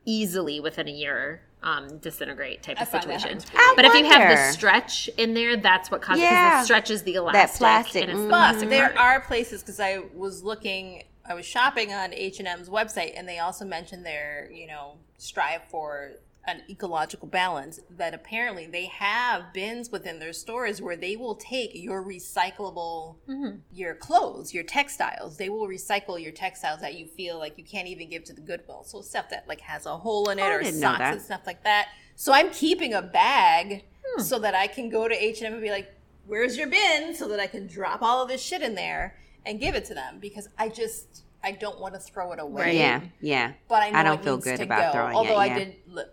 [0.04, 3.28] easily within a year um, disintegrate type I of find situation.
[3.28, 6.50] happens pretty I But if you have the stretch in there, that's what causes Yeah.
[6.50, 7.58] because it stretches the elastic.
[7.58, 8.30] plastic, And it's the mhm.
[8.30, 8.96] But plastic there part.
[8.98, 13.28] are places because I was looking, I was shopping on H and M's website, and
[13.28, 16.10] they also mentioned their, you know, strive for
[16.46, 21.70] an ecological balance that apparently they have bins within their stores where they will take
[21.72, 23.58] your recyclable mm-hmm.
[23.72, 27.86] your clothes your textiles they will recycle your textiles that you feel like you can't
[27.86, 30.56] even give to the goodwill so stuff that like has a hole in it oh,
[30.56, 34.20] or socks and stuff like that so i'm keeping a bag hmm.
[34.20, 35.94] so that i can go to h&m and be like
[36.26, 39.60] where's your bin so that i can drop all of this shit in there and
[39.60, 42.62] give it to them because i just I don't want to throw it away.
[42.62, 42.74] Right.
[42.76, 43.52] Yeah, yeah.
[43.68, 44.98] But I, I don't feel good about go.
[44.98, 45.32] throwing Although it.
[45.32, 45.54] Although yeah.
[45.54, 46.08] I did look,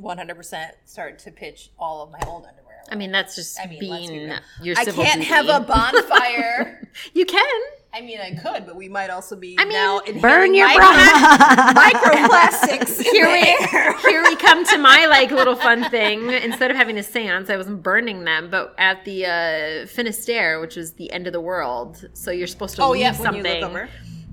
[0.00, 2.82] 100% start to pitch all of my old underwear.
[2.90, 5.24] I mean, that's just I mean, being be your I can't duty.
[5.24, 6.88] have a bonfire.
[7.14, 7.60] you can.
[7.92, 10.86] I mean, I could, but we might also be I mean, now burn your micro-
[11.82, 13.02] microplastics.
[13.02, 13.42] here we
[14.10, 16.30] here we come to my like little fun thing.
[16.30, 20.76] Instead of having a séance, I wasn't burning them, but at the uh, Finisterre, which
[20.76, 23.88] is the end of the world, so you're supposed to oh, leave yeah, something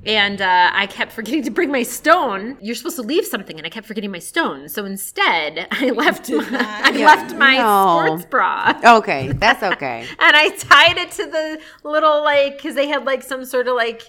[0.08, 0.28] you look over.
[0.28, 2.58] and uh, I kept forgetting to bring my stone.
[2.62, 4.70] You're supposed to leave something, and I kept forgetting my stone.
[4.70, 8.06] So instead, I left my, I left my No.
[8.06, 8.80] sports bra.
[8.98, 10.06] Okay, that's okay.
[10.20, 13.76] and I tied it to the little like because they had like some sort of
[13.76, 14.04] like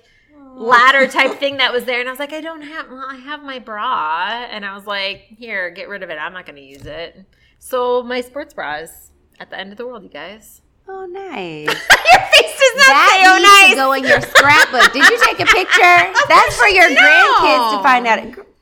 [0.54, 2.88] ladder type thing that was there, and I was like, I don't have.
[2.90, 6.16] Well, I have my bra, and I was like, here, get rid of it.
[6.16, 7.24] I'm not going to use it.
[7.60, 10.62] So my sports bra is at the end of the world, you guys.
[10.90, 11.66] Oh, nice.
[11.68, 14.92] Your face does not That say, "Oh, needs nice." to go in your scrapbook.
[14.92, 16.12] Did you take a picture?
[16.28, 18.44] That's for your grandkids to find out.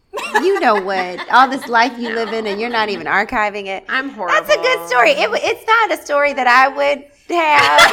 [0.43, 1.31] You know what?
[1.31, 3.85] All this life you live in, and you're not even archiving it.
[3.87, 4.35] I'm horrible.
[4.35, 5.11] That's a good story.
[5.11, 7.93] It, it's not a story that I would have,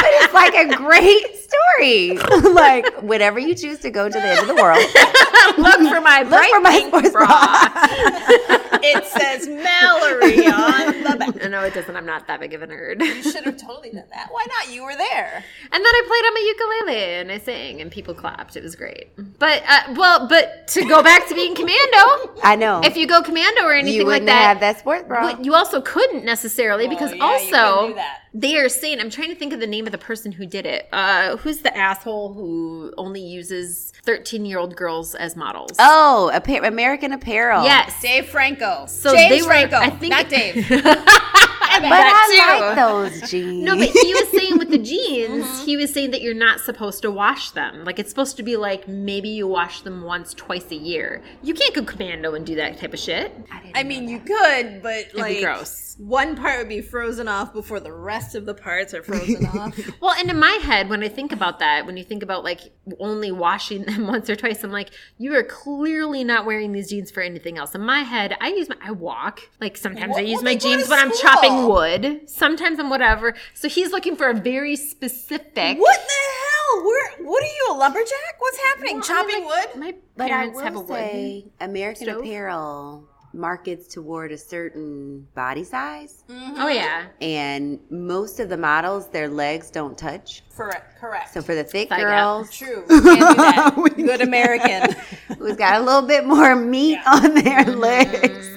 [0.00, 1.35] but it's like a great
[1.76, 2.18] story.
[2.54, 4.78] like whenever you choose to go to the end of the world,
[5.58, 7.26] Look for my look bright for my pink sports bra.
[7.26, 8.62] bra.
[8.88, 11.50] It says Mallory on the back.
[11.50, 11.96] no, it doesn't.
[11.96, 13.00] I'm not that big of a nerd.
[13.02, 14.28] You should have totally done that.
[14.30, 14.72] Why not?
[14.72, 15.44] You were there.
[15.72, 18.54] And then I played on my ukulele and I sang and people clapped.
[18.56, 19.08] It was great.
[19.38, 22.80] But uh, well, but to go back to being commando, I know.
[22.84, 25.32] if you go commando or anything you like that, have that sports bra.
[25.32, 28.00] but you also couldn't necessarily because yeah, also do
[28.34, 30.66] they are saying I'm trying to think of the name of the person who did
[30.66, 30.88] it.
[30.92, 35.72] Uh, who's the asshole who only uses 13 year old girls as models?
[35.78, 36.30] oh,
[36.64, 37.64] American Apparel.
[37.64, 38.00] yes.
[38.00, 38.86] Dave Franco.
[38.86, 39.48] So James they were.
[39.48, 39.76] Franco.
[39.76, 40.66] I think not Dave.
[40.68, 42.64] but I too.
[42.64, 43.64] like those jeans.
[43.64, 45.64] No, but he was saying with the jeans, mm-hmm.
[45.64, 47.84] he was saying that you're not supposed to wash them.
[47.84, 51.22] Like it's supposed to be like maybe you wash them once, twice a year.
[51.42, 53.32] You can't go commando and do that type of shit.
[53.74, 55.96] I mean, you could, but be like gross.
[55.98, 59.78] one part would be frozen off before the rest of the parts are frozen off.
[60.00, 62.60] Well, and in my head, when I think about that, when you think about like
[63.00, 67.10] only washing them once or twice, I'm like, you are clearly not wearing these jeans
[67.10, 67.74] for anything else.
[67.74, 69.40] In my head, I use my, I walk.
[69.60, 72.28] Like sometimes I use well, my jeans when I'm chopping wood.
[72.28, 73.34] Sometimes I'm whatever.
[73.54, 75.78] So he's looking for a very specific.
[75.78, 76.84] What the hell?
[76.84, 77.12] Where?
[77.28, 78.10] What are you, a lumberjack?
[78.38, 78.94] What's happening?
[78.96, 79.80] Well, I Chopping mean, like, wood?
[79.80, 80.88] My But I parents will have a wood.
[80.88, 82.20] say, American stove.
[82.20, 87.06] Apparel markets toward a certain body size, Oh yeah.
[87.20, 90.42] and most of the models, their legs don't touch.
[90.56, 90.98] Correct.
[91.00, 91.32] Correct.
[91.34, 92.06] So for the thick Thigh gap.
[92.08, 92.84] girls, True.
[92.88, 93.74] Can't do that.
[93.96, 94.96] Good American.
[95.38, 98.48] who's got a little bit more meat on their Mm-hmm, legs,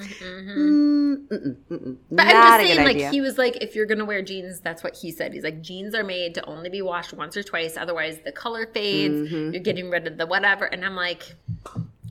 [0.56, 1.96] mm, mm-mm, mm-mm.
[2.10, 3.10] But not I'm a just good saying, like idea.
[3.10, 5.32] he was like, if you're gonna wear jeans, that's what he said.
[5.32, 8.66] He's like, jeans are made to only be washed once or twice, otherwise the color
[8.72, 9.14] fades.
[9.30, 9.52] Mm-hmm.
[9.52, 10.64] You're getting rid of the whatever.
[10.64, 11.34] And I'm like,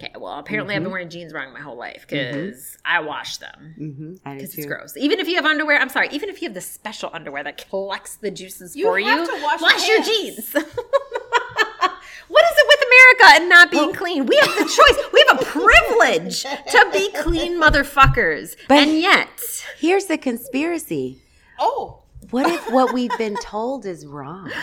[0.02, 0.78] okay, well, apparently Mm-hmm.
[0.80, 4.54] I've been wearing jeans wrong my whole life because I wash them Mhm, do because
[4.56, 4.62] too.
[4.62, 4.97] it's gross.
[4.97, 7.70] Even if you have underwear, I'm sorry, even if you have the special underwear that
[7.70, 10.56] collects the juices You for have you, to wash your your jeans.
[12.28, 14.26] What is it with America and not being clean?
[14.28, 15.10] We have the choice.
[15.12, 18.56] We have a privilege to be clean motherfuckers.
[18.68, 19.30] But- and yet,
[19.80, 21.24] Here's the conspiracy.
[21.60, 22.04] oh.
[22.32, 24.51] What if what we've been told is wrong?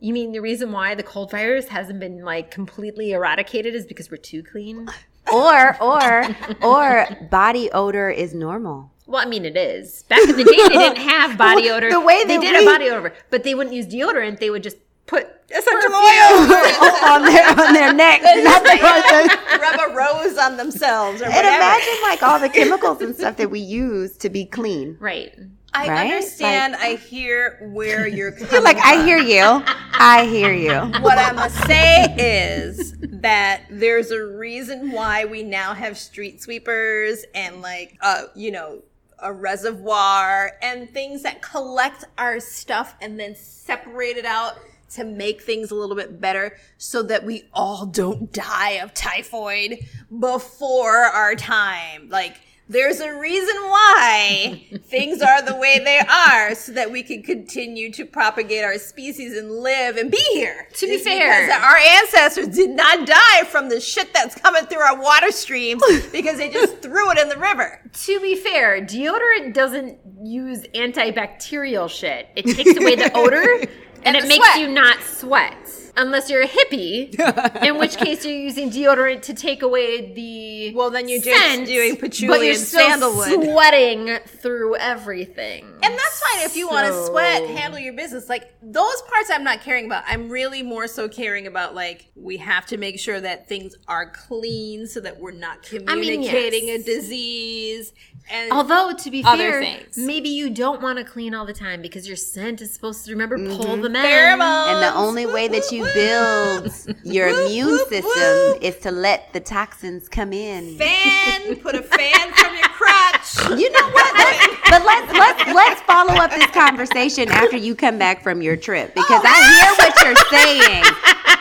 [0.00, 4.10] You mean the reason why the cold virus hasn't been like completely eradicated is because
[4.10, 4.88] we're too clean?
[5.32, 6.26] Or or
[6.60, 8.90] or body odor is normal.
[9.06, 10.02] Well, I mean it is.
[10.04, 11.88] Back in the day, they didn't have body odor.
[11.90, 14.40] the way they that did we- a body odor, but they wouldn't use deodorant.
[14.40, 15.94] They would just put essential Perfume.
[15.94, 16.50] oil.
[17.12, 18.22] on their on their neck.
[18.22, 23.00] Not the, the, Rub a rose on themselves or and imagine like all the chemicals
[23.02, 24.96] and stuff that we use to be clean.
[24.98, 25.32] Right.
[25.72, 26.10] I Right?
[26.12, 26.76] understand.
[26.76, 29.62] I hear where you're coming You're like, I hear you.
[29.92, 30.92] I hear you.
[31.02, 37.24] What I must say is that there's a reason why we now have street sweepers
[37.34, 38.82] and like uh you know
[39.18, 44.54] a reservoir and things that collect our stuff and then separate it out
[44.90, 49.78] to make things a little bit better so that we all don't die of typhoid
[50.18, 52.08] before our time.
[52.08, 52.40] Like
[52.70, 57.90] there's a reason why things are the way they are so that we can continue
[57.92, 60.68] to propagate our species and live and be here.
[60.74, 61.46] To be It's fair.
[61.46, 65.82] because our ancestors did not die from the shit that's coming through our water streams
[66.12, 67.80] because they just threw it in the river.
[68.04, 72.28] To be fair, deodorant doesn't use antibacterial shit.
[72.36, 73.66] It takes away the odor
[74.04, 74.60] and, it the makes sweat.
[74.60, 75.59] you not sweat.
[75.96, 77.14] Unless you're a hippie,
[77.64, 81.96] in which case you're using deodorant to take away the Well, then you're just doing
[81.96, 83.28] patchouli but you're and still sandalwood.
[83.28, 85.64] sweating through everything.
[85.82, 88.28] And that's fine if you want to sweat, handle your business.
[88.28, 90.04] Like those parts I'm not caring about.
[90.06, 94.10] I'm really more so caring about like we have to make sure that things are
[94.10, 96.80] clean so that we're not mean, communicating yes.
[96.80, 97.92] a disease.
[98.30, 99.96] And Although to be Other fair, things.
[99.96, 103.12] maybe you don't want to clean all the time because your scent is supposed to
[103.12, 103.82] remember pull mm-hmm.
[103.82, 104.04] them in.
[104.04, 104.72] pheromones.
[104.74, 110.08] And the only way that you build your immune system is to let the toxins
[110.08, 110.76] come in.
[110.78, 113.58] fan, put a fan from your crotch.
[113.58, 114.14] You know what?
[114.18, 118.56] Let's- but let's let's let's follow up this conversation after you come back from your
[118.56, 119.26] trip because oh.
[119.26, 120.84] I hear what you're saying.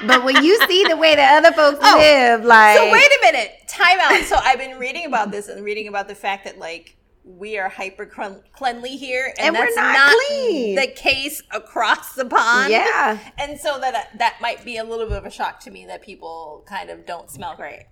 [0.07, 3.19] but when you see the way that other folks Oh, live, like So wait a
[3.21, 3.51] minute,
[3.81, 4.23] time out.
[4.25, 7.69] So I've been reading about this and reading about the fact that like we are
[7.69, 10.75] hyper cleanly here, and, And we're that's not clean.
[10.75, 12.71] the case across the pond.
[12.71, 13.19] Yeah.
[13.37, 16.01] and so that that might be a little bit of a shock to me that
[16.01, 17.85] people kind of don't smell great.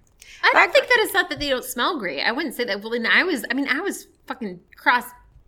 [0.44, 2.22] I don't think that it's not that they don't smell great.
[2.22, 2.82] I wouldn't say that.
[2.82, 3.46] Well, and I was.
[3.50, 5.06] I mean, I was fucking cross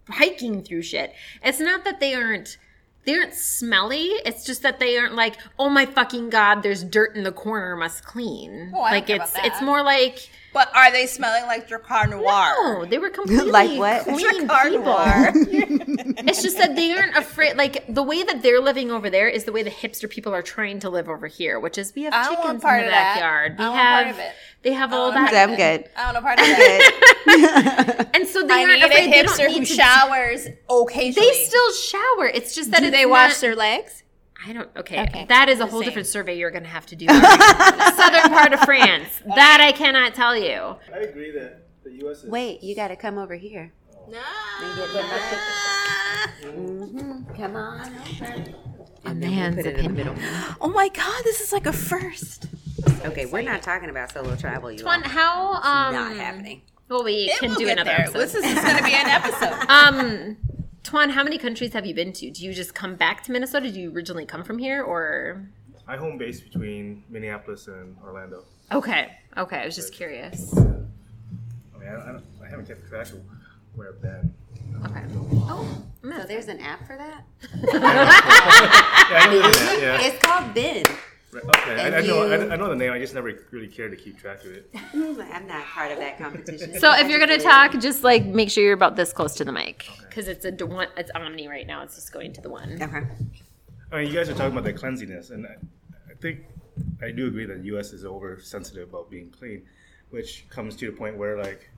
[0.09, 1.13] hiking through shit.
[1.43, 2.57] It's not that they aren't.
[3.05, 4.03] They aren't smelly.
[4.25, 7.75] It's just that they aren't like, oh my fucking god, there's dirt in the corner,
[7.75, 8.71] must clean.
[8.73, 12.53] Oh, like it's it's more like But are they smelling like Drakkar Noir?
[12.79, 14.03] no, they were completely Like what?
[14.03, 14.83] clean Drakkar people.
[14.83, 15.33] Noir.
[16.29, 17.55] It's just that they aren't afraid.
[17.55, 20.41] Like the way that they're living over there is the way the hipster people are
[20.41, 22.81] trying to live over here, which is we have I don't want chickens in part
[22.81, 23.13] the of that.
[23.15, 23.51] backyard.
[23.57, 24.31] We I don't want have part of it.
[24.63, 25.89] they have all that, I'm good.
[25.95, 28.09] I don't know part of that.
[28.13, 29.13] and so they I aren't need a afraid.
[29.13, 29.73] They don't hipster who need to.
[29.73, 31.29] showers occasionally.
[31.29, 32.25] They still shower.
[32.27, 34.03] It's just that do it's they wash their legs?
[34.47, 34.69] I don't.
[34.77, 35.25] Okay, Okay.
[35.27, 35.89] that is a whole saying.
[35.89, 37.07] different survey you're going to have to do.
[37.07, 39.21] Southern part of France.
[39.35, 40.77] That I cannot tell you.
[40.93, 42.23] I agree that the U.S.
[42.23, 42.29] is.
[42.29, 43.73] Wait, you got to come over here.
[44.09, 44.19] No.
[47.35, 47.91] Come on.
[49.05, 49.95] A man's put it opinion.
[49.95, 50.15] middle.
[50.61, 52.47] Oh my god, this is like a first.
[53.05, 54.71] Okay, we're not talking about solo travel.
[54.71, 56.61] You One, how um, not happening.
[56.89, 58.01] Well, we It can do another there.
[58.01, 58.19] episode.
[58.19, 59.55] This is going to be an episode.
[59.69, 60.37] Um,
[60.89, 62.31] Twan, how many countries have you been to?
[62.31, 63.71] Do you just come back to Minnesota?
[63.71, 65.47] Do you originally come from here, or?
[65.87, 68.43] I home base between Minneapolis and Orlando.
[68.71, 69.57] Okay, okay.
[69.57, 70.51] I was just curious.
[70.57, 73.21] I mean, I, I, don't, I haven't kept track of
[73.75, 74.33] where I've been.
[74.83, 75.03] Okay.
[75.47, 77.23] Oh, So there's an app for that?
[79.09, 79.79] Yeah, I that.
[79.81, 80.01] Yeah.
[80.01, 80.85] It's called Been.
[81.32, 81.80] Right, Okay.
[81.80, 82.25] I, I know.
[82.25, 82.91] you- I, I know the name.
[82.91, 84.69] I just never really cared to keep track of it.
[84.93, 86.80] I'm not part of that competition.
[86.80, 89.51] So if you're gonna talk, just like make sure you're about this close to the
[89.51, 90.88] mic because it's a d- one.
[90.97, 91.84] It's Omni right now.
[91.84, 92.82] It's just going to the one.
[92.82, 93.03] Okay.
[93.91, 95.55] I mean, you guys are talking about the cleanliness, and I,
[96.09, 96.45] I think
[97.01, 97.93] I do agree that the U.S.
[97.93, 99.63] is oversensitive about being clean,
[100.09, 101.69] which comes to the point where like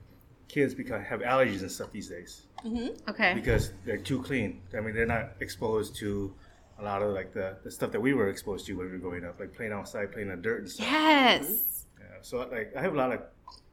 [0.48, 2.88] kids become have allergies and stuff these days mm-hmm.
[3.08, 3.32] Okay.
[3.34, 4.60] because they're too clean.
[4.76, 6.34] I mean, they're not exposed to
[6.82, 8.98] a lot of like the, the stuff that we were exposed to when we were
[8.98, 10.86] growing up, like playing outside, playing in the dirt and stuff.
[10.90, 11.86] Yes.
[11.98, 13.20] Yeah, so like I have a lot of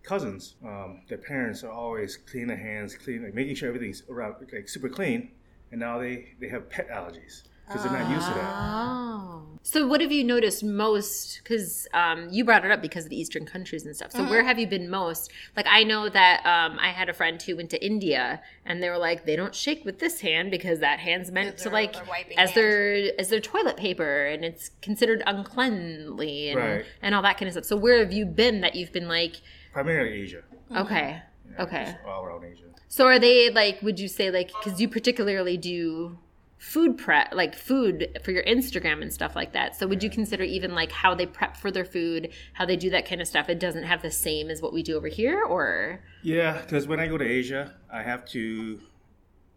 [0.03, 0.55] cousins.
[0.63, 4.69] Um, their parents are always cleaning their hands, clean, like making sure everything's around like
[4.69, 5.31] super clean,
[5.71, 8.53] and now they they have pet allergies because they're not used to that.
[8.55, 9.45] Oh.
[9.61, 11.41] So what have you noticed most?
[11.43, 14.11] Because um, you brought it up because of the Eastern countries and stuff.
[14.11, 15.31] So where have you been most?
[15.55, 18.89] Like I know that um, I had a friend who went to India, and they
[18.89, 21.95] were like, they don't shake with this hand because that hand's meant to like
[22.37, 22.51] as hand.
[22.55, 26.85] their as their toilet paper, and it's considered uncleanly and Right.
[27.01, 27.65] and all that kind of stuff.
[27.65, 29.35] So where have you been that you've been like,
[29.73, 30.41] Primarily Asia.
[30.75, 31.83] okay, Yeah, okay.
[31.85, 32.63] just all around Asia.
[32.87, 33.81] So are they like?
[33.83, 36.17] Would you say like because you particularly do
[36.59, 39.75] food prep, like food for your Instagram and stuff like that?
[39.75, 42.89] So would you consider even like how they prep for their food, how they do
[42.91, 43.49] that kind of stuff?
[43.49, 46.99] It doesn't have the same as what we do over here, or Yeah, because when
[46.99, 48.79] I go to Asia, I have to,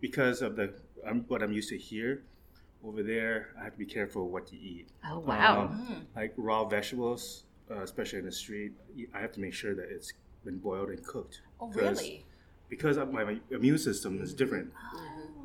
[0.00, 0.72] because of the
[1.06, 2.22] um, what I'm used to here.
[2.84, 4.88] Over there, I have to be careful what to eat.
[5.08, 8.72] oh wow, Um, Like raw vegetables, uh, especially in the street,
[9.14, 10.12] I have to make sure that it's
[10.44, 11.42] been boiled and cooked.
[11.60, 12.24] Oh, really?
[12.68, 14.72] Because of my immune system is different.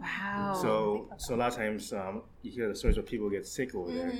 [0.01, 0.57] Wow.
[0.61, 3.73] So, so a lot of times um, you hear the stories where people get sick
[3.75, 4.13] over there.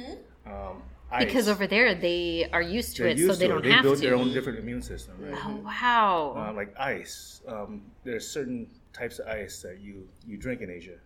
[0.46, 0.82] Um,
[1.20, 3.72] because over there they are used to they're it, used so they to don't They
[3.72, 3.84] have to.
[3.84, 4.06] They build to.
[4.08, 5.34] their own different immune system, right?
[5.46, 6.36] oh wow.
[6.50, 7.42] uh, like ice.
[7.48, 10.98] Um, there's certain types of ice that you you drink in Asia.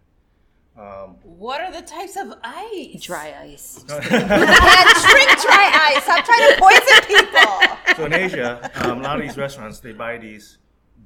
[0.78, 3.01] Um, What are the types of ice?
[3.03, 3.84] Dry ice.
[3.88, 6.03] Can't drink dry ice.
[6.03, 7.95] Stop trying to poison people.
[7.97, 10.57] so in Asia, um, a lot of these restaurants they buy these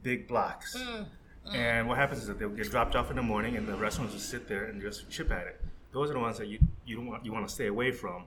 [0.03, 1.05] big blocks, Mm,
[1.54, 4.14] and what happens is that they'll get dropped off in the morning, and the restaurants
[4.14, 5.62] will sit there and just chip at it.
[5.91, 8.26] Those are the ones that you you don't want you want to stay away from.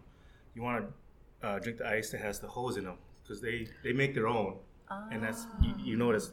[0.54, 0.86] You want
[1.42, 4.14] to uh, drink the ice that has the holes in them because they they make
[4.14, 4.56] their own,
[5.12, 6.32] and that's you, you know it's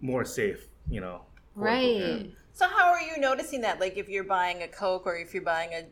[0.00, 0.68] more safe.
[0.88, 1.22] You know.
[1.54, 2.30] Right.
[2.52, 3.80] So how are you noticing that?
[3.80, 5.84] Like if you're buying a Coke or if you're buying a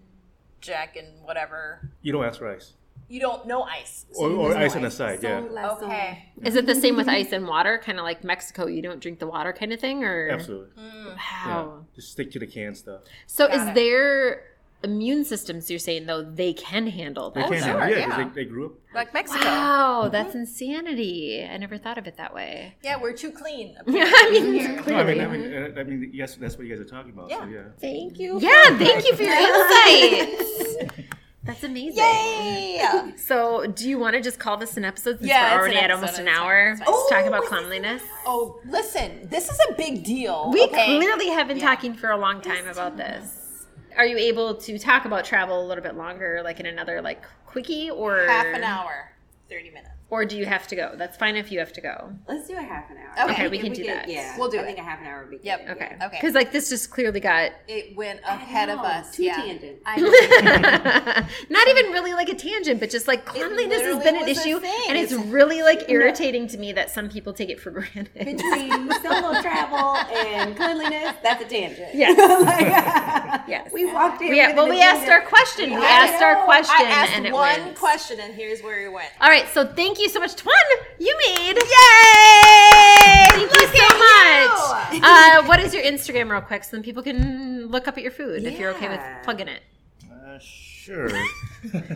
[0.60, 2.72] Jack and whatever, You don't ask for ice.
[3.08, 4.06] You don't know ice.
[4.12, 5.40] So Or, or just know ice on the side, yeah.
[5.82, 6.24] Okay.
[6.42, 7.80] Is it the same with ice and water?
[7.84, 10.68] Kind of like Mexico, you don't drink the water kind of thing, or Absolutely.
[10.76, 11.14] Yeah.
[11.46, 11.84] Wow.
[11.94, 13.00] Just stick to the canned stuff.
[13.26, 13.74] So Got is it.
[13.74, 14.42] their
[14.82, 15.70] immune systems?
[15.70, 18.28] You're saying though they can handle They can handle it, yeah, 'cause yeah.
[18.34, 18.72] they, they grew up.
[18.94, 19.44] Like Mexico.
[19.44, 21.46] Wow, that's insanity.
[21.48, 22.74] I never thought of it that way.
[22.82, 23.76] Yeah, we're too clean.
[23.86, 26.80] I mean, No, I mean, I mean, uh, I mean, yes, that's what you guys
[26.84, 27.30] are talking about.
[27.30, 27.48] So, Yeah.
[27.50, 27.62] yeah.
[27.80, 28.38] Thank you.
[28.40, 31.02] yeah, thank you for your insights.
[31.46, 31.98] That's amazing.
[32.02, 33.12] Yay!
[33.16, 35.90] So, do you want to just call this an episode since Yeah, we're already at
[35.90, 36.76] almost an hour?
[36.76, 36.86] fine.
[36.86, 38.02] Let's talk Oh, about cleanliness.
[38.24, 40.50] Oh, listen, this is a big deal.
[40.52, 40.96] We okay?
[40.98, 41.64] clearly have been Yeah.
[41.66, 43.66] talking for a long time about this.
[43.96, 47.24] are you able to talk about travel a little bit longer, like in another like
[47.46, 49.10] quickie or Half an hour,
[49.48, 49.88] 30 minutes.
[50.08, 50.92] Or do you have to go?
[50.96, 52.12] That's fine if you have to go.
[52.28, 53.24] Let's do a half an hour.
[53.24, 53.32] Okay.
[53.32, 54.08] Okay, we If can do that.
[54.08, 54.66] Yeah, We'll do I it.
[54.66, 55.46] think a half an hour would be good.
[55.46, 55.62] Yep.
[55.66, 55.72] yeah.
[55.72, 55.96] Okay.
[56.00, 56.08] Okay.
[56.20, 59.16] Because like this just clearly got It went ahead of us.
[59.16, 59.34] two yeah.
[59.36, 59.82] tangents.
[61.50, 64.84] Not even really like a tangent, but just like cleanliness has been an issue, thing.
[64.88, 68.14] and it's It's- really like irritating to me that some people take it for granted.
[68.14, 71.94] Between solo travel and cleanliness, that's a tangent.
[71.94, 72.16] Yes.
[72.46, 73.70] Like, Yes.
[73.72, 74.34] We walked in.
[74.34, 75.70] Yeah, with well, an we asked our question.
[75.70, 77.76] We asked our question, I asked and it one went.
[77.78, 79.08] question, and here's where it went.
[79.20, 80.52] All right, so thank you so much, Twan.
[80.98, 81.56] You made.
[81.56, 83.26] Yay!
[83.30, 85.02] Thank you so much.
[85.02, 88.12] Uh, what is your Instagram, real quick, so then people can look up at your
[88.12, 89.62] food if you're okay with plugging it.
[90.10, 91.08] Uh, sure.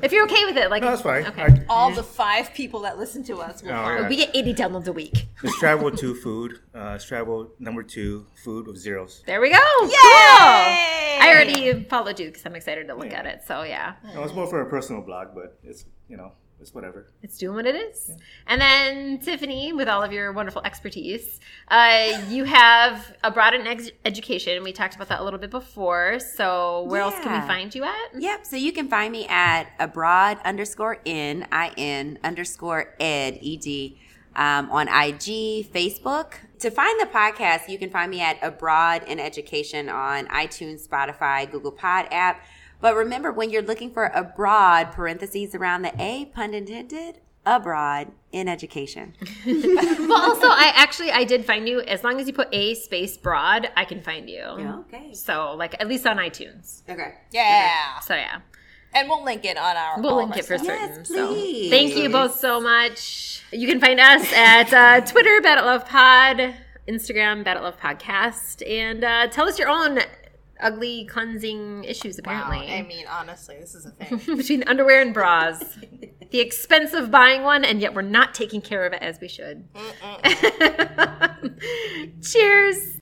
[0.03, 1.25] If you're okay with it, like no, that's fine.
[1.27, 1.43] Okay.
[1.43, 4.09] I- All the five people that listen to us will Oh, yeah.
[4.09, 5.29] we get 80 downloads a week.
[5.45, 6.59] It's travel to food.
[6.75, 9.23] Uh, it's travel number two, food with zeros.
[9.27, 9.59] There we go.
[9.79, 9.91] Cool.
[9.93, 13.43] I already followed you because I'm excited to look at it.
[13.47, 17.07] So yeah, No, it's more for a personal blog, but it's you know it's whatever.
[17.23, 18.11] it's doing what it is.
[18.47, 23.67] And then Tiffany, with all of your wonderful expertise, uh, you have a broad and
[23.67, 24.63] ex- education.
[24.63, 26.19] We talked about that a little bit before.
[26.21, 27.95] So where else can we find you at?
[28.19, 28.47] Yep.
[28.47, 33.99] So you can find me at abroad underscore in I N underscore ed E D
[34.37, 36.35] um, on IG, Facebook.
[36.61, 41.51] To find the podcast, you can find me at Abroad in Education on iTunes, Spotify,
[41.51, 42.45] Google Pod app.
[42.81, 48.49] But remember, when you're looking for abroad, parentheses around the A, pun intended, abroad in
[48.49, 49.15] education.
[49.47, 51.81] Well, also, I actually I did find you.
[51.83, 54.43] As long as you put a space broad, I can find you.
[54.43, 55.13] Okay.
[55.15, 56.83] So like at least on iTunes.
[56.89, 57.15] Okay.
[57.31, 58.01] Yeah.
[58.01, 58.41] So yeah.
[58.93, 60.01] And we'll link it on our.
[60.03, 60.79] We'll link it for our stuff.
[60.79, 60.97] certain.
[60.99, 61.71] Yes, so please.
[61.71, 63.43] thank you both so much.
[63.53, 66.55] You can find us at uh, Twitter, Bad at Love Pod,
[66.89, 70.01] Instagram, Bad at Love Podcast, and uh, tell us your own
[70.63, 72.21] ugly cleansing issues.
[72.25, 72.43] Wow.
[72.43, 74.19] Apparently, I mean, honestly, this is a thing.
[74.37, 75.59] between underwear and bras,
[76.31, 79.29] the expense of buying one, and yet we're not taking care of it as we
[79.29, 79.67] should.
[82.23, 83.00] Cheers.